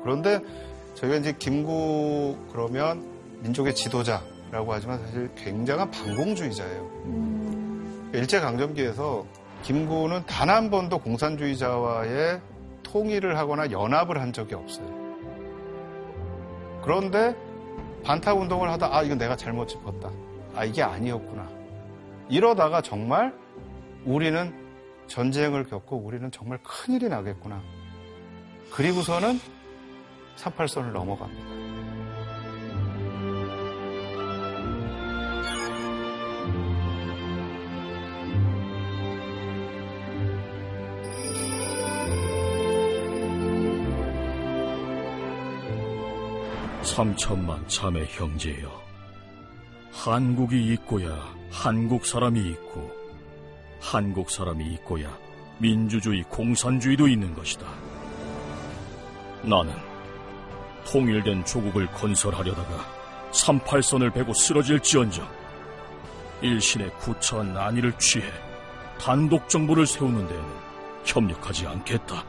그런데 0.02 0.40
저희가 0.94 1.16
이제 1.16 1.32
김구 1.38 2.36
그러면 2.52 3.04
민족의 3.42 3.74
지도자라고 3.74 4.72
하지만 4.72 4.98
사실 5.00 5.30
굉장한 5.34 5.90
반공주의자예요. 5.90 8.10
일제강점기에서 8.12 9.26
김구는 9.64 10.24
단 10.26 10.50
한 10.50 10.70
번도 10.70 10.98
공산주의자와의 10.98 12.40
통일을 12.82 13.38
하거나 13.38 13.70
연합을 13.70 14.20
한 14.20 14.32
적이 14.32 14.54
없어요. 14.54 14.86
그런데 16.82 17.34
반탁 18.04 18.38
운동을 18.38 18.70
하다 18.70 18.94
아 18.94 19.02
이건 19.02 19.18
내가 19.18 19.34
잘못 19.34 19.66
짚었다. 19.66 20.10
아 20.54 20.64
이게 20.64 20.82
아니었구나. 20.82 21.48
이러다가 22.28 22.80
정말 22.80 23.34
우리는 24.04 24.54
전쟁을 25.06 25.64
겪고 25.64 25.96
우리는 25.96 26.30
정말 26.30 26.58
큰일이 26.62 27.08
나겠구나. 27.08 27.62
그리고서는 28.72 29.38
38선을 30.36 30.92
넘어갑니다. 30.92 31.54
삼천만 46.82 47.66
참의 47.66 48.06
형제여 48.06 48.93
한국이 50.04 50.66
있고야 50.74 51.34
한국 51.50 52.04
사람이 52.04 52.38
있고 52.38 52.90
한국 53.80 54.30
사람이 54.30 54.66
있고야 54.74 55.18
민주주의 55.56 56.22
공산주의도 56.24 57.08
있는 57.08 57.34
것이다. 57.34 57.66
나는 59.44 59.72
통일된 60.86 61.46
조국을 61.46 61.86
건설하려다가 61.86 62.84
38선을 63.32 64.12
베고 64.12 64.34
쓰러질지언정 64.34 65.26
일신의 66.42 66.90
구차한 66.98 67.56
안위를 67.56 67.98
취해 67.98 68.26
단독 69.00 69.48
정부를 69.48 69.86
세우는 69.86 70.28
데에는 70.28 70.48
협력하지 71.06 71.66
않겠다. 71.66 72.22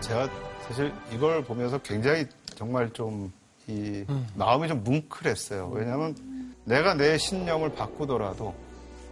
제가 0.00 0.26
사실 0.62 0.90
이걸 1.12 1.44
보면서 1.44 1.76
굉장히 1.82 2.24
정말 2.56 2.90
좀 2.94 3.30
이 3.66 4.04
마음이 4.34 4.68
좀 4.68 4.82
뭉클했어요. 4.84 5.68
왜냐하면 5.72 6.14
내가 6.64 6.94
내 6.94 7.16
신념을 7.18 7.72
바꾸더라도 7.74 8.54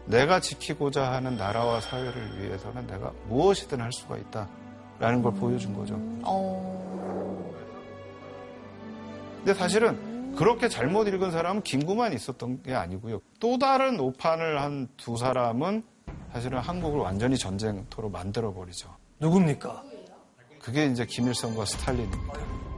내가 0.07 0.41
지키고자 0.41 1.13
하는 1.13 1.37
나라와 1.37 1.81
사회를 1.81 2.41
위해서는 2.43 2.87
내가 2.87 3.13
무엇이든 3.29 3.81
할 3.81 3.93
수가 3.93 4.17
있다라는 4.19 5.23
걸 5.23 5.33
보여준 5.35 5.75
거죠. 5.75 5.95
어, 6.25 7.53
근데 9.39 9.55
사실은 9.55 10.35
그렇게 10.37 10.69
잘못 10.69 11.09
읽은 11.09 11.31
사람은 11.31 11.63
김구만 11.63 12.13
있었던 12.15 12.63
게 12.63 12.75
아니고요. 12.75 13.21
또 13.39 13.59
다른 13.59 14.01
오판을 14.01 14.61
한 14.61 14.89
두 14.97 15.17
사람은 15.17 15.83
사실은 16.33 16.59
한국을 16.59 17.01
완전히 17.01 17.37
전쟁터로 17.37 18.09
만들어 18.09 18.53
버리죠. 18.55 18.89
누굽니까? 19.21 19.83
그게 20.61 20.87
이제 20.87 21.05
김일성과 21.05 21.65
스탈린입니다. 21.65 22.72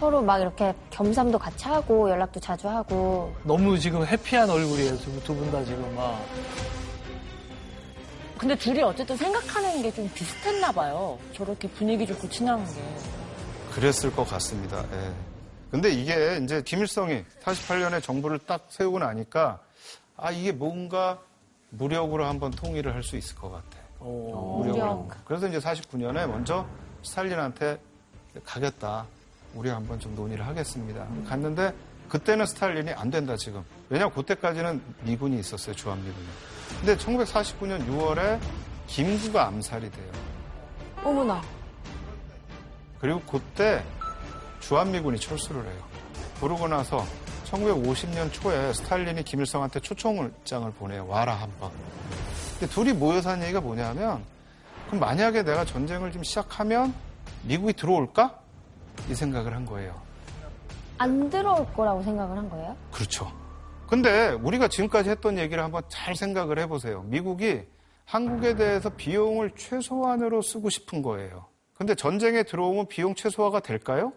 서로 0.00 0.22
막 0.22 0.38
이렇게 0.40 0.74
겸삼도 0.88 1.38
같이 1.38 1.66
하고 1.68 2.08
연락도 2.08 2.40
자주 2.40 2.66
하고 2.68 3.34
너무 3.44 3.78
지금 3.78 4.04
해피한 4.06 4.48
얼굴이에요. 4.48 4.96
두 4.98 5.34
분 5.34 5.50
다 5.50 5.62
지금 5.62 5.94
막. 5.94 6.18
근데 8.38 8.56
둘이 8.56 8.80
어쨌든 8.82 9.14
생각하는 9.18 9.82
게 9.82 9.90
좀 9.92 10.10
비슷했나 10.14 10.72
봐요. 10.72 11.18
저렇게 11.34 11.68
분위기 11.68 12.06
좋고 12.06 12.26
친한 12.30 12.64
게. 12.64 12.80
그랬을 13.72 14.10
것 14.10 14.26
같습니다. 14.26 14.82
예. 14.92 15.12
근데 15.70 15.90
이게 15.90 16.40
이제 16.42 16.62
김일성이 16.62 17.22
48년에 17.44 18.02
정부를 18.02 18.38
딱 18.40 18.66
세우고 18.70 18.98
나니까 19.00 19.60
아 20.16 20.30
이게 20.30 20.50
뭔가 20.50 21.18
무력으로 21.68 22.24
한번 22.24 22.50
통일을 22.50 22.94
할 22.94 23.02
수 23.02 23.16
있을 23.18 23.36
것 23.36 23.50
같아. 23.50 23.78
무력으로. 24.00 25.08
그래서 25.26 25.46
이제 25.46 25.58
49년에 25.58 26.26
먼저 26.26 26.66
스탈린한테 27.02 27.78
가겠다. 28.44 29.04
우리 29.54 29.68
한번 29.68 29.98
좀 29.98 30.14
논의를 30.14 30.46
하겠습니다. 30.46 31.06
갔는데 31.28 31.74
그때는 32.08 32.46
스탈린이 32.46 32.90
안 32.92 33.10
된다 33.10 33.36
지금. 33.36 33.64
왜냐면 33.88 34.12
그때까지는 34.14 34.82
미군이 35.02 35.38
있었어요 35.38 35.74
주한미군이. 35.74 36.26
근데 36.80 36.96
1949년 36.96 37.86
6월에 37.86 38.40
김구가 38.86 39.46
암살이 39.46 39.90
돼요. 39.90 40.12
어머나 41.04 41.40
그리고 43.00 43.20
그때 43.22 43.82
주한미군이 44.60 45.18
철수를 45.18 45.64
해요. 45.64 45.82
그러고 46.40 46.68
나서 46.68 47.04
1950년 47.50 48.32
초에 48.32 48.72
스탈린이 48.72 49.22
김일성한테 49.24 49.80
초청장을 49.80 50.72
보내요. 50.72 51.06
와라 51.06 51.34
한번. 51.34 51.70
근데 52.58 52.72
둘이 52.72 52.92
모여서 52.92 53.30
한 53.30 53.42
얘기가 53.42 53.60
뭐냐면 53.60 54.22
그럼 54.86 55.00
만약에 55.00 55.42
내가 55.42 55.64
전쟁을 55.64 56.12
좀 56.12 56.22
시작하면 56.22 56.92
미국이 57.42 57.72
들어올까? 57.72 58.39
이 59.08 59.14
생각을 59.14 59.54
한 59.54 59.64
거예요. 59.66 60.00
안 60.98 61.30
들어올 61.30 61.66
거라고 61.72 62.02
생각을 62.02 62.36
한 62.36 62.48
거예요? 62.50 62.76
그렇죠. 62.92 63.30
근데 63.88 64.30
우리가 64.30 64.68
지금까지 64.68 65.10
했던 65.10 65.38
얘기를 65.38 65.62
한번 65.64 65.82
잘 65.88 66.14
생각을 66.14 66.58
해보세요. 66.58 67.02
미국이 67.06 67.62
한국에 68.04 68.54
대해서 68.56 68.90
비용을 68.90 69.52
최소한으로 69.56 70.42
쓰고 70.42 70.68
싶은 70.70 71.02
거예요. 71.02 71.46
근데 71.74 71.94
전쟁에 71.94 72.42
들어오면 72.42 72.88
비용 72.88 73.14
최소화가 73.14 73.60
될까요? 73.60 74.12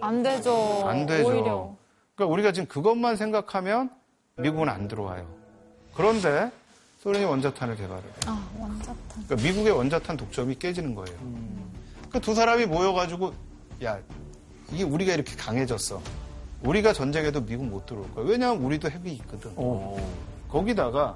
안 0.00 0.22
되죠. 0.22 0.82
안 0.86 1.06
되죠. 1.06 1.28
오히려. 1.28 1.76
그러니까 2.14 2.32
우리가 2.32 2.52
지금 2.52 2.68
그것만 2.68 3.16
생각하면 3.16 3.90
미국은 4.38 4.68
안 4.68 4.86
들어와요. 4.86 5.26
그런데 5.94 6.50
소련이 7.00 7.24
원자탄을 7.24 7.76
개발해요. 7.76 8.12
아, 8.26 8.48
원자탄. 8.58 8.96
그러니까 9.26 9.36
미국의 9.36 9.72
원자탄 9.72 10.16
독점이 10.16 10.54
깨지는 10.56 10.94
거예요. 10.94 11.18
그두 12.10 12.34
사람이 12.34 12.66
모여가지고 12.66 13.32
야 13.84 13.98
이게 14.72 14.84
우리가 14.84 15.12
이렇게 15.14 15.34
강해졌어. 15.36 16.00
우리가 16.62 16.92
전쟁에도 16.92 17.44
미국 17.44 17.66
못 17.66 17.86
들어올 17.86 18.12
거야. 18.14 18.24
왜냐하면 18.26 18.62
우리도 18.64 18.90
핵이 18.90 19.12
있거든. 19.14 19.52
거기다가 20.48 21.14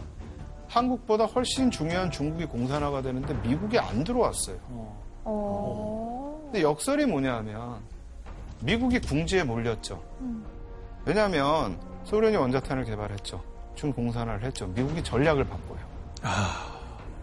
한국보다 0.68 1.24
훨씬 1.24 1.70
중요한 1.70 2.10
중국이 2.10 2.46
공산화가 2.46 3.02
되는데 3.02 3.34
미국이 3.42 3.78
안 3.78 4.04
들어왔어요. 4.04 4.56
어. 5.24 6.40
근데 6.44 6.62
역설이 6.62 7.06
뭐냐 7.06 7.36
하면 7.36 7.78
미국이 8.60 9.00
궁지에 9.00 9.42
몰렸죠. 9.42 10.00
왜냐하면 11.04 11.78
소련이 12.04 12.36
원자탄을 12.36 12.84
개발했죠. 12.84 13.42
중 13.74 13.92
공산화를 13.92 14.44
했죠. 14.44 14.66
미국이 14.68 15.02
전략을 15.02 15.44
바꿔요. 15.44 15.78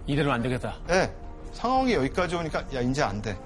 이대로는 0.08 0.34
안 0.36 0.42
되겠다. 0.42 0.76
네. 0.88 1.14
상황이 1.54 1.94
여기까지 1.94 2.36
오니까 2.36 2.64
야 2.74 2.82
이제 2.82 3.02
안 3.02 3.22
돼. 3.22 3.38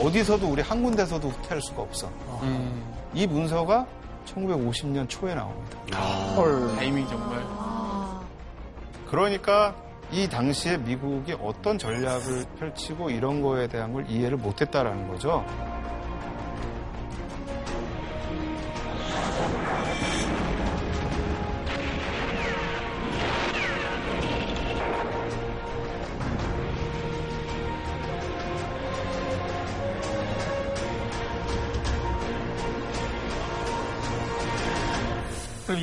어디서도 0.00 0.46
우리 0.48 0.62
한 0.62 0.82
군데서도 0.82 1.28
후퇴할 1.28 1.60
수가 1.62 1.82
없어. 1.82 2.10
이 3.14 3.26
문서가 3.26 3.86
1950년 4.26 5.08
초에 5.08 5.34
나옵니다. 5.34 5.78
타이밍 6.76 7.06
정말. 7.06 7.40
그러니까 9.08 9.74
이 10.12 10.28
당시에 10.28 10.76
미국이 10.78 11.34
어떤 11.40 11.78
전략을 11.78 12.44
펼치고 12.58 13.10
이런 13.10 13.40
거에 13.42 13.66
대한 13.66 13.92
걸 13.92 14.08
이해를 14.08 14.36
못했다라는 14.36 15.08
거죠. 15.08 15.44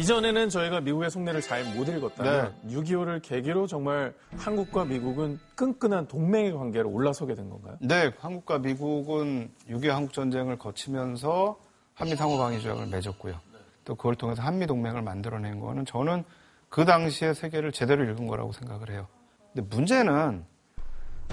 이전에는 0.03 0.49
저희가 0.49 0.81
미국의 0.81 1.09
속내를 1.09 1.39
잘 1.39 1.63
못 1.63 1.87
읽었다면 1.87 2.53
6.25를 2.67 3.21
계기로 3.21 3.67
정말 3.67 4.13
한국과 4.35 4.83
미국은 4.83 5.39
끈끈한 5.55 6.07
동맹의 6.07 6.51
관계로 6.51 6.89
올라서게 6.89 7.35
된 7.35 7.49
건가요? 7.49 7.77
네, 7.79 8.11
한국과 8.19 8.59
미국은 8.59 9.49
6.25 9.69 9.87
한국 9.87 10.11
전쟁을 10.13 10.57
거치면서 10.57 11.57
한미 11.93 12.17
상호 12.17 12.37
방위 12.37 12.59
조약을 12.59 12.87
맺었고요. 12.87 13.39
또 13.85 13.95
그걸 13.95 14.15
통해서 14.15 14.41
한미 14.41 14.67
동맹을 14.67 15.01
만들어낸 15.01 15.59
거는 15.61 15.85
저는 15.85 16.25
그 16.67 16.83
당시의 16.83 17.33
세계를 17.33 17.71
제대로 17.71 18.03
읽은 18.03 18.27
거라고 18.27 18.51
생각을 18.51 18.89
해요. 18.89 19.07
근데 19.53 19.65
문제는 19.73 20.43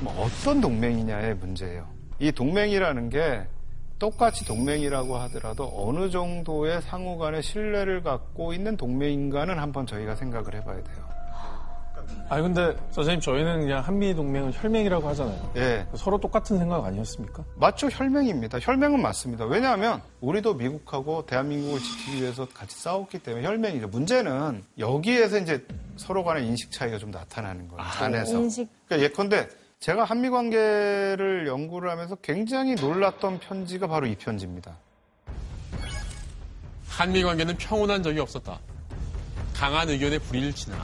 뭐 0.02 0.14
어떤 0.24 0.60
동맹이냐의 0.60 1.34
문제예요. 1.34 1.88
이 2.20 2.30
동맹이라는 2.30 3.10
게 3.10 3.48
똑같이 4.00 4.44
동맹이라고 4.44 5.16
하더라도 5.18 5.70
어느 5.76 6.10
정도의 6.10 6.82
상호 6.82 7.18
간의 7.18 7.42
신뢰를 7.42 8.02
갖고 8.02 8.52
있는 8.52 8.76
동맹인가는 8.76 9.56
한번 9.56 9.86
저희가 9.86 10.16
생각을 10.16 10.54
해봐야 10.56 10.82
돼요. 10.82 11.10
아니 12.28 12.42
근데 12.42 12.76
선생님 12.92 13.20
저희는 13.20 13.60
그냥 13.60 13.84
한미 13.84 14.14
동맹은 14.14 14.52
혈맹이라고 14.52 15.08
하잖아요. 15.10 15.52
예. 15.56 15.86
서로 15.94 16.18
똑같은 16.18 16.58
생각 16.58 16.84
아니었습니까? 16.84 17.44
맞죠. 17.56 17.88
혈맹입니다. 17.88 18.58
혈맹은 18.60 19.00
맞습니다. 19.00 19.44
왜냐하면 19.44 20.00
우리도 20.20 20.54
미국하고 20.54 21.26
대한민국을 21.26 21.78
지키기 21.78 22.22
위해서 22.22 22.48
같이 22.52 22.80
싸웠기 22.80 23.18
때문에 23.18 23.46
혈맹이죠. 23.46 23.88
문제는 23.88 24.64
여기에서 24.78 25.38
이제 25.38 25.64
서로 25.96 26.24
간의 26.24 26.46
인식 26.46 26.72
차이가 26.72 26.98
좀 26.98 27.10
나타나는 27.10 27.68
거예요. 27.68 27.82
안에서. 28.00 28.38
인식. 28.38 28.68
그러니까 28.86 29.08
예컨대 29.08 29.48
제가 29.80 30.04
한미 30.04 30.28
관계를 30.28 31.46
연구를 31.46 31.88
하면서 31.88 32.14
굉장히 32.16 32.74
놀랐던 32.74 33.40
편지가 33.40 33.86
바로 33.86 34.06
이 34.06 34.14
편지입니다. 34.14 34.76
한미 36.86 37.22
관계는 37.22 37.56
평온한 37.56 38.02
적이 38.02 38.20
없었다. 38.20 38.60
강한 39.54 39.88
의견의 39.88 40.18
불일치나 40.18 40.76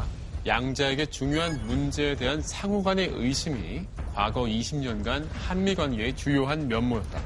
양자에게 0.46 1.06
중요한 1.06 1.60
문제에 1.66 2.16
대한 2.16 2.40
상호 2.40 2.82
간의 2.82 3.10
의심이 3.12 3.84
과거 4.14 4.44
20년간 4.44 5.26
한미 5.30 5.74
관계의 5.74 6.16
주요한 6.16 6.66
면모였다. 6.66 7.20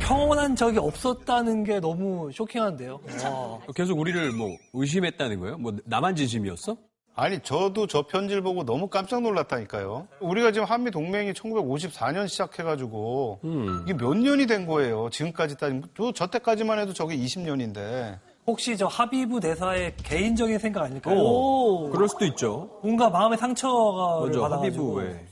평온한 0.00 0.56
적이 0.56 0.78
없었다는 0.78 1.62
게 1.62 1.78
너무 1.78 2.32
쇼킹한데요. 2.32 3.00
와. 3.22 3.60
계속 3.76 3.96
우리를 3.96 4.32
뭐 4.32 4.56
의심했다는 4.72 5.38
거예요? 5.38 5.58
뭐 5.58 5.72
나만 5.84 6.16
진심이었어? 6.16 6.76
아니 7.16 7.38
저도 7.40 7.86
저 7.86 8.02
편지를 8.02 8.42
보고 8.42 8.64
너무 8.64 8.88
깜짝 8.88 9.22
놀랐다니까요. 9.22 10.08
우리가 10.20 10.50
지금 10.50 10.66
한미 10.66 10.90
동맹이 10.90 11.32
1954년 11.32 12.26
시작해가지고 12.26 13.40
이게 13.84 13.94
몇 13.96 14.14
년이 14.16 14.46
된 14.46 14.66
거예요. 14.66 15.08
지금까지 15.10 15.56
따지면 15.56 15.84
저, 15.96 16.12
저 16.12 16.26
때까지만 16.26 16.80
해도 16.80 16.92
저게 16.92 17.16
20년인데 17.16 18.18
혹시 18.46 18.76
저 18.76 18.86
하비브 18.86 19.38
대사의 19.40 19.94
개인적인 19.96 20.58
생각 20.58 20.82
아닐까요? 20.82 21.16
오, 21.18 21.88
그럴 21.90 22.08
수도 22.08 22.24
있죠. 22.26 22.80
뭔가 22.82 23.08
마음의 23.08 23.38
상처가 23.38 24.20
받아가지고. 24.40 24.94
왜? 24.96 25.26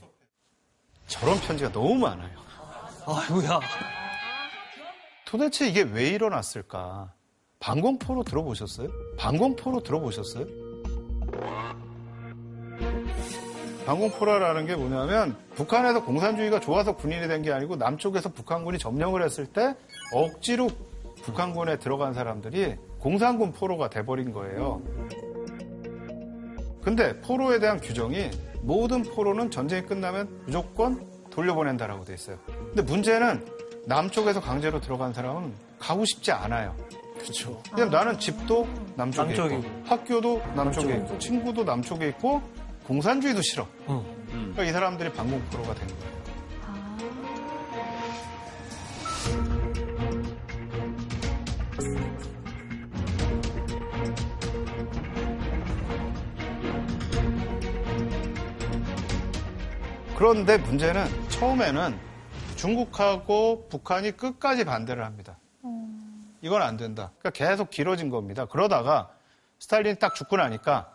저런 1.08 1.36
편지가 1.40 1.72
너무 1.72 1.96
많아요. 1.96 2.30
아이고야. 3.06 3.60
도대체 5.26 5.68
이게 5.68 5.82
왜 5.82 6.08
일어났을까? 6.10 7.12
방공포로 7.58 8.22
들어보셨어요? 8.22 8.88
방공포로 9.18 9.82
들어보셨어요? 9.82 10.46
방공포라라는 13.86 14.66
게 14.66 14.76
뭐냐면 14.76 15.36
북한에서 15.54 16.04
공산주의가 16.04 16.60
좋아서 16.60 16.96
군인이 16.96 17.26
된 17.28 17.42
게 17.42 17.50
아니고 17.52 17.74
남쪽에서 17.76 18.28
북한군이 18.28 18.78
점령을 18.78 19.22
했을 19.24 19.46
때 19.46 19.74
억지로 20.14 20.68
북한군에 21.22 21.78
들어간 21.78 22.14
사람들이 22.14 22.76
공산군 23.00 23.52
포로가 23.52 23.90
돼버린 23.90 24.32
거예요. 24.32 24.80
근데 26.82 27.20
포로에 27.20 27.58
대한 27.58 27.80
규정이 27.80 28.30
모든 28.60 29.02
포로는 29.02 29.50
전쟁이 29.50 29.82
끝나면 29.82 30.42
무조건 30.46 31.04
돌려보낸다라고 31.30 32.04
돼 32.04 32.14
있어요. 32.14 32.36
근데 32.46 32.82
문제는 32.82 33.44
남쪽에서 33.86 34.40
강제로 34.40 34.80
들어간 34.80 35.12
사람은 35.12 35.52
가고 35.80 36.04
싶지 36.04 36.30
않아요. 36.30 36.76
그렇죠. 37.18 37.60
그냥 37.72 37.90
나는 37.90 38.18
집도 38.18 38.66
남쪽에, 38.96 39.28
남쪽이고. 39.34 39.60
있고 39.60 39.70
학교도 39.84 40.42
남쪽에 40.54 40.94
있고 40.96 41.18
친구도 41.18 41.64
남쪽에 41.64 42.08
있고 42.08 42.40
공산주의도 42.86 43.42
싫어. 43.42 43.66
그러니까 44.26 44.64
이 44.64 44.72
사람들이 44.72 45.12
방공포로가 45.12 45.74
된 45.74 45.86
거예요. 45.86 46.12
그런데 60.16 60.56
문제는 60.56 61.04
처음에는 61.30 61.98
중국하고 62.54 63.66
북한이 63.68 64.12
끝까지 64.12 64.64
반대를 64.64 65.04
합니다. 65.04 65.37
이건 66.42 66.62
안 66.62 66.76
된다. 66.76 67.10
그러니까 67.18 67.30
계속 67.30 67.70
길어진 67.70 68.08
겁니다. 68.08 68.44
그러다가 68.46 69.10
스탈린이 69.58 69.98
딱 69.98 70.14
죽고 70.14 70.37
나니까 70.37 70.72
야 70.72 70.91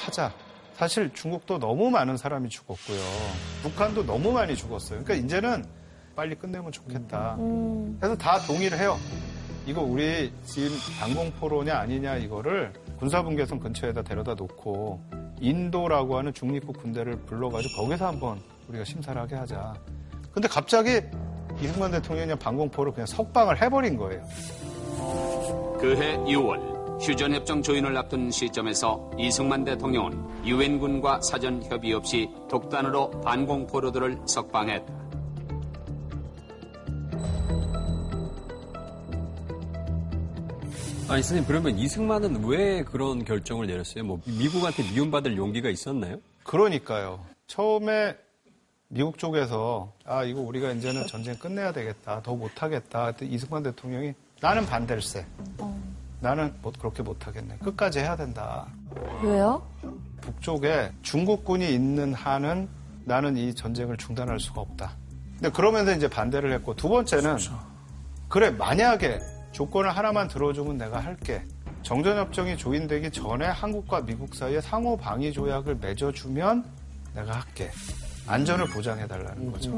하자. 0.00 0.32
사실 0.74 1.12
중국도 1.12 1.58
너무 1.58 1.90
많은 1.90 2.16
사람이 2.16 2.48
죽었고요. 2.48 2.98
북한도 3.62 4.06
너무 4.06 4.32
많이 4.32 4.56
죽었어요. 4.56 5.04
그러니까 5.04 5.26
이제는 5.26 5.64
빨리 6.16 6.34
끝내면 6.34 6.72
좋겠다. 6.72 7.36
그래서 7.98 8.16
다 8.16 8.38
동의를 8.40 8.78
해요. 8.78 8.98
이거 9.66 9.82
우리 9.82 10.32
지금 10.44 10.70
방공포로냐 10.98 11.76
아니냐 11.76 12.16
이거를 12.16 12.72
군사분계선 12.98 13.60
근처에다 13.60 14.02
데려다 14.02 14.34
놓고 14.34 15.02
인도라고 15.40 16.16
하는 16.18 16.32
중립국 16.32 16.78
군대를 16.78 17.16
불러가지고 17.26 17.82
거기서 17.82 18.06
한번 18.06 18.40
우리가 18.68 18.84
심사를 18.84 19.20
하게 19.20 19.36
하자. 19.36 19.74
근데 20.32 20.48
갑자기 20.48 21.00
이승만 21.60 21.90
대통령이 21.90 22.34
방공포로 22.36 22.92
그냥 22.92 23.06
석방을 23.06 23.60
해버린 23.60 23.96
거예요. 23.96 24.22
그해 25.78 26.16
2월 26.18 26.79
휴전협정 27.00 27.62
조인을 27.62 27.96
앞둔 27.96 28.30
시점에서 28.30 29.10
이승만 29.18 29.64
대통령은 29.64 30.44
유엔군과 30.44 31.22
사전 31.22 31.62
협의 31.64 31.94
없이 31.94 32.28
독단으로 32.50 33.22
반공포로들을 33.22 34.18
석방했다. 34.26 35.00
아니 41.08 41.22
선생님 41.22 41.46
그러면 41.48 41.76
이승만은 41.76 42.44
왜 42.44 42.84
그런 42.84 43.24
결정을 43.24 43.66
내렸어요? 43.66 44.04
뭐 44.04 44.20
미국한테 44.26 44.82
미움받을 44.92 45.36
용기가 45.36 45.70
있었나요? 45.70 46.18
그러니까요. 46.44 47.24
처음에 47.46 48.14
미국 48.88 49.18
쪽에서 49.18 49.92
아 50.04 50.22
이거 50.22 50.40
우리가 50.40 50.70
이제는 50.72 51.06
전쟁 51.06 51.34
끝내야 51.36 51.72
되겠다 51.72 52.22
더 52.22 52.34
못하겠다 52.34 53.12
이승만 53.22 53.62
대통령이 53.62 54.14
나는 54.40 54.66
반댈세 54.66 55.24
나는 56.20 56.54
뭐 56.62 56.72
그렇게 56.78 57.02
못하겠네. 57.02 57.56
끝까지 57.58 58.00
해야 58.00 58.16
된다. 58.16 58.66
왜요? 59.22 59.62
북쪽에 60.20 60.92
중국군이 61.02 61.72
있는 61.72 62.14
한은 62.14 62.68
나는 63.04 63.36
이 63.36 63.54
전쟁을 63.54 63.96
중단할 63.96 64.38
수가 64.38 64.60
없다. 64.60 64.92
근데 65.34 65.50
그러면서 65.50 65.92
이제 65.94 66.08
반대를 66.08 66.52
했고 66.52 66.74
두 66.76 66.88
번째는 66.88 67.36
그래 68.28 68.50
만약에 68.50 69.18
조건을 69.52 69.96
하나만 69.96 70.28
들어주면 70.28 70.76
내가 70.78 71.00
할게. 71.00 71.42
정전협정이 71.82 72.58
조인되기 72.58 73.10
전에 73.10 73.46
한국과 73.46 74.02
미국 74.02 74.34
사이에 74.34 74.60
상호 74.60 74.96
방위 74.96 75.32
조약을 75.32 75.76
맺어주면 75.76 76.64
내가 77.14 77.32
할게. 77.32 77.70
안전을 78.26 78.66
보장해달라는 78.66 79.50
거죠. 79.50 79.70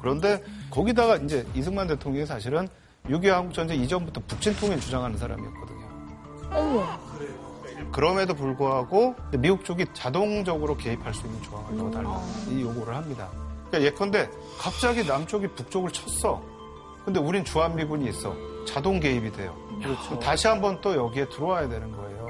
그런데 0.00 0.42
거기다가 0.70 1.16
이제 1.16 1.46
이승만 1.54 1.86
대통령이 1.86 2.26
사실은 2.26 2.68
6.25 3.06 3.28
한국전쟁 3.28 3.80
이전부터 3.80 4.20
북진통일 4.26 4.80
주장하는 4.80 5.16
사람이었거든요. 5.16 5.80
그럼에도 7.92 8.34
불구하고 8.34 9.14
미국 9.38 9.64
쪽이 9.64 9.86
자동적으로 9.92 10.76
개입할 10.76 11.12
수 11.14 11.26
있는 11.26 11.42
조항을 11.42 11.76
넣어달라 11.76 12.20
이 12.48 12.60
요구를 12.62 12.94
합니다. 12.94 13.28
그러니까 13.68 13.82
예컨대 13.82 14.30
갑자기 14.58 15.04
남쪽이 15.04 15.48
북쪽을 15.48 15.90
쳤어. 15.90 16.42
근데 17.04 17.18
우린 17.18 17.44
주한미군이 17.44 18.08
있어. 18.10 18.34
자동 18.66 19.00
개입이 19.00 19.32
돼요. 19.32 19.56
그럼 19.80 20.20
다시 20.20 20.46
한번 20.46 20.80
또 20.80 20.94
여기에 20.94 21.28
들어와야 21.30 21.68
되는 21.68 21.90
거예요. 21.90 22.26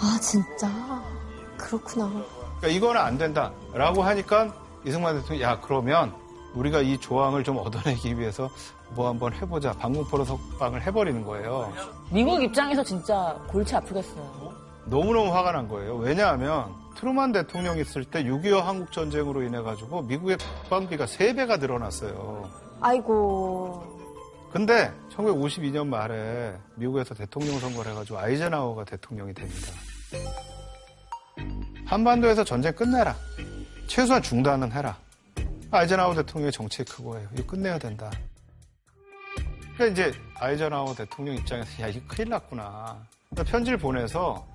아, 0.00 0.18
진짜. 0.20 0.68
그렇구나. 1.56 2.08
그러니까 2.58 2.68
이거는 2.68 3.00
안 3.00 3.18
된다라고 3.18 4.02
하니까 4.02 4.54
이승만 4.84 5.16
대통령이 5.16 5.42
야 5.42 5.60
그러면 5.60 6.14
우리가 6.54 6.80
이 6.80 6.98
조항을 6.98 7.44
좀 7.44 7.58
얻어내기 7.58 8.18
위해서 8.18 8.50
뭐 8.90 9.08
한번 9.08 9.32
해보자 9.34 9.72
방공포로 9.72 10.24
석방을 10.24 10.82
해버리는 10.82 11.22
거예요. 11.24 11.72
미국 12.10 12.42
입장에서 12.42 12.82
진짜 12.82 13.36
골치 13.48 13.76
아프겠어요. 13.76 14.52
너무너무 14.86 15.34
화가 15.34 15.52
난 15.52 15.68
거예요. 15.68 15.96
왜냐하면 15.96 16.74
트루만 16.96 17.32
대통령 17.32 17.78
있을 17.78 18.04
때 18.04 18.24
6.25 18.24 18.60
한국전쟁으로 18.60 19.42
인해 19.42 19.60
가지고 19.60 20.02
미국의 20.02 20.38
국방비가 20.62 21.04
3배가 21.04 21.60
늘어났어요. 21.60 22.48
아이고. 22.80 23.98
근데 24.50 24.90
1952년 25.14 25.86
말에 25.86 26.56
미국에서 26.76 27.14
대통령 27.14 27.58
선거를 27.58 27.92
해가지고 27.92 28.18
아이젠하워가 28.18 28.84
대통령이 28.84 29.34
됩니다. 29.34 29.68
한반도에서 31.84 32.44
전쟁 32.44 32.74
끝내라. 32.74 33.14
최소한 33.86 34.22
중단은 34.22 34.72
해라. 34.72 34.96
아이젠하워 35.70 36.14
대통령의 36.14 36.52
정책이 36.52 36.90
그거예요. 36.90 37.28
이거 37.34 37.46
끝내야 37.46 37.78
된다. 37.78 38.10
그러니까 39.74 39.86
이제 39.86 40.18
아이젠하워 40.36 40.94
대통령 40.94 41.34
입장에서 41.36 41.82
야 41.82 41.88
이거 41.88 42.00
큰일 42.08 42.30
났구나. 42.30 43.06
그러니까 43.30 43.50
편지를 43.50 43.78
보내서 43.78 44.46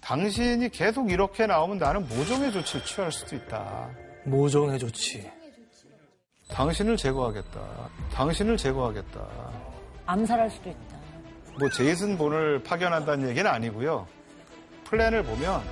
당신이 0.00 0.68
계속 0.70 1.10
이렇게 1.10 1.46
나오면 1.46 1.78
나는 1.78 2.06
모종의 2.08 2.52
조치를 2.52 2.84
취할 2.84 3.12
수도 3.12 3.36
있다. 3.36 3.90
모종의 4.24 4.78
조치. 4.78 5.30
당신을 6.48 6.96
제거하겠다. 6.96 7.60
당신을 8.12 8.56
제거하겠다. 8.56 9.28
암살할 10.06 10.50
수도 10.50 10.70
있다. 10.70 10.96
뭐 11.58 11.68
제이슨 11.70 12.18
본을 12.18 12.62
파견한다는 12.62 13.28
얘기는 13.28 13.48
아니고요. 13.50 14.06
플랜을 14.84 15.22
보면 15.24 15.62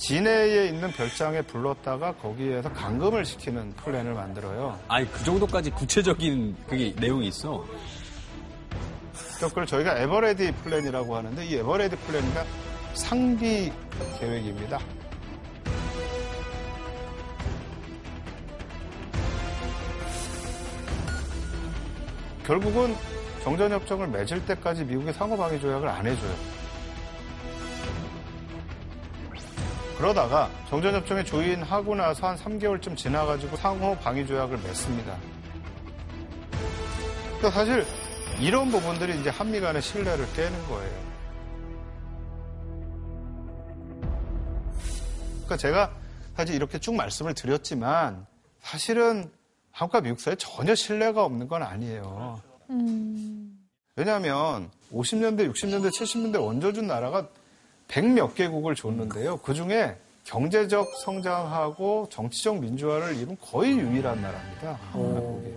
진해에 0.00 0.68
있는 0.68 0.90
별장에 0.92 1.42
불렀다가 1.42 2.14
거기에서 2.14 2.72
감금을 2.72 3.22
시키는 3.22 3.74
플랜을 3.76 4.14
만들어요. 4.14 4.78
아니 4.88 5.10
그 5.12 5.22
정도까지 5.22 5.70
구체적인 5.72 6.56
그게 6.66 6.94
내용이 6.98 7.28
있어. 7.28 7.62
그걸 9.38 9.66
저희가 9.66 9.98
Everready 9.98 10.52
플랜이라고 10.52 11.16
하는데 11.16 11.44
이 11.44 11.54
Everready 11.56 11.96
플랜이가 11.96 12.44
상비 12.94 13.70
계획입니다. 14.18 14.78
결국은 22.46 22.96
정전협정을 23.44 24.08
맺을 24.08 24.46
때까지 24.46 24.84
미국의 24.84 25.12
상호방위 25.12 25.60
조약을 25.60 25.86
안 25.86 26.06
해줘요. 26.06 26.59
그러다가 30.00 30.50
정전협정에 30.70 31.24
조인하고 31.24 31.94
나서 31.94 32.28
한 32.28 32.36
3개월쯤 32.36 32.96
지나가지고 32.96 33.54
상호 33.58 33.94
방위 33.96 34.26
조약을 34.26 34.56
맺습니다. 34.56 35.14
그러니까 37.36 37.50
사실 37.50 37.84
이런 38.40 38.70
부분들이 38.70 39.20
이제 39.20 39.28
한미 39.28 39.60
간의 39.60 39.82
신뢰를 39.82 40.26
깨는 40.32 40.66
거예요. 40.68 41.10
그러니까 45.32 45.56
제가 45.58 45.94
사실 46.34 46.54
이렇게 46.54 46.78
쭉 46.78 46.94
말씀을 46.94 47.34
드렸지만 47.34 48.24
사실은 48.62 49.30
한국과 49.70 50.00
미국 50.00 50.18
사이에 50.18 50.34
전혀 50.36 50.74
신뢰가 50.74 51.22
없는 51.22 51.46
건 51.46 51.62
아니에요. 51.62 52.40
왜냐하면 53.96 54.70
50년대, 54.94 55.52
60년대, 55.52 55.90
70년대 55.90 56.36
얹어준 56.42 56.86
나라가 56.86 57.28
100몇 57.90 58.34
개국을 58.34 58.74
줬는데요. 58.74 59.38
그 59.38 59.52
중에 59.52 59.96
경제적 60.24 60.94
성장하고 61.04 62.08
정치적 62.08 62.60
민주화를 62.60 63.16
이룬 63.16 63.36
거의 63.40 63.72
유일한 63.72 64.22
나라입니다. 64.22 64.78
한국이. 64.92 65.54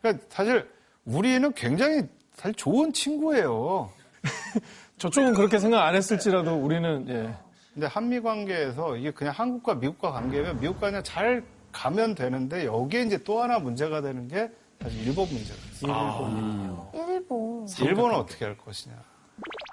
그러니까 0.00 0.24
사실 0.28 0.68
우리는 1.04 1.52
굉장히 1.54 2.02
사실 2.34 2.54
좋은 2.54 2.92
친구예요. 2.92 3.90
저쪽은 4.98 5.34
그렇게 5.34 5.58
생각 5.58 5.84
안 5.84 5.96
했을지라도 5.96 6.54
우리는 6.54 7.06
예. 7.08 7.34
근데 7.72 7.86
한미 7.88 8.20
관계에서 8.20 8.96
이게 8.96 9.10
그냥 9.10 9.34
한국과 9.36 9.74
미국과 9.74 10.12
관계면 10.12 10.60
미국과 10.60 10.88
그냥 10.88 11.02
잘 11.02 11.42
가면 11.72 12.14
되는데 12.14 12.66
여기에 12.66 13.02
이제 13.02 13.18
또 13.24 13.42
하나 13.42 13.58
문제가 13.58 14.00
되는 14.00 14.28
게 14.28 14.48
사실 14.80 15.08
일본 15.08 15.26
문제가 15.26 15.58
있어요. 15.72 16.90
일본. 16.94 17.66
일본은 17.80 18.14
어떻게 18.14 18.44
할 18.44 18.56
것이냐. 18.56 18.94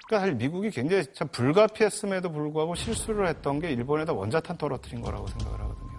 그러니까 0.06 0.20
사실 0.20 0.34
미국이 0.34 0.70
굉장히 0.70 1.04
참 1.14 1.28
불가피했음에도 1.28 2.30
불구하고 2.30 2.74
실수를 2.74 3.28
했던 3.28 3.60
게 3.60 3.70
일본에다 3.72 4.12
원자탄 4.12 4.58
떨어뜨린 4.58 5.00
거라고 5.00 5.26
생각을 5.28 5.60
하거든요. 5.60 5.92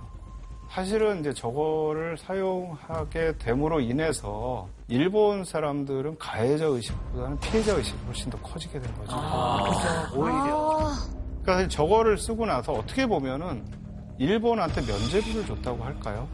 사실은 0.70 1.20
이제 1.20 1.34
저거를 1.34 2.18
사용하게 2.18 3.38
됨으로 3.38 3.80
인해서 3.80 4.68
일본 4.88 5.44
사람들은 5.46 6.18
가해자 6.18 6.66
의식보다는 6.66 7.40
피해자 7.40 7.74
의식이 7.76 7.98
훨씬 8.08 8.30
더 8.32 8.38
커지게 8.40 8.80
된 8.80 8.94
거죠. 8.96 9.16
오히려. 10.16 10.92
그러니까 11.42 11.54
사실 11.54 11.70
저거를 11.70 12.18
쓰고 12.18 12.46
나서 12.46 12.74
어떻게 12.74 13.06
보면은 13.06 13.64
일본한테 14.18 14.82
면죄부를 14.82 15.46
줬다고 15.46 15.84
할까요? 15.84 16.28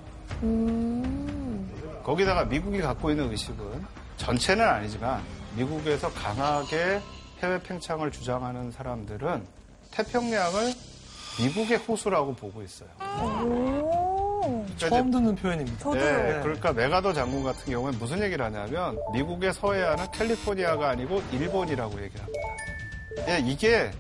음. 0.44 1.70
거기다가 2.04 2.46
미국이 2.46 2.80
갖고 2.80 3.10
있는 3.10 3.30
의식은 3.32 3.86
전체는 4.18 4.66
아니지만 4.66 5.22
미국에서 5.56 6.10
강하게 6.12 7.02
해외 7.42 7.62
팽창을 7.62 8.12
주장하는 8.12 8.72
사람들은 8.72 9.46
태평양을 9.92 10.74
미국의 11.40 11.78
호수라고 11.78 12.36
보고 12.36 12.62
있어요. 12.62 12.90
오. 13.02 14.20
그러니까 14.42 14.90
처음 14.90 15.12
듣는 15.12 15.36
표현입니다. 15.36 15.80
저도요. 15.80 16.02
네, 16.02 16.40
그러니까 16.42 16.74
메가더 16.74 17.14
장군 17.14 17.44
같은 17.44 17.72
경우에 17.72 17.92
무슨 17.98 18.22
얘기를 18.22 18.44
하냐면 18.44 18.98
미국의 19.14 19.54
서해안은 19.54 20.12
캘리포니아가 20.12 20.90
아니고 20.90 21.22
일본이라고 21.32 22.02
얘기를 22.04 22.22
합니다. 22.22 22.40
예, 23.28 23.40
이게 23.40 23.92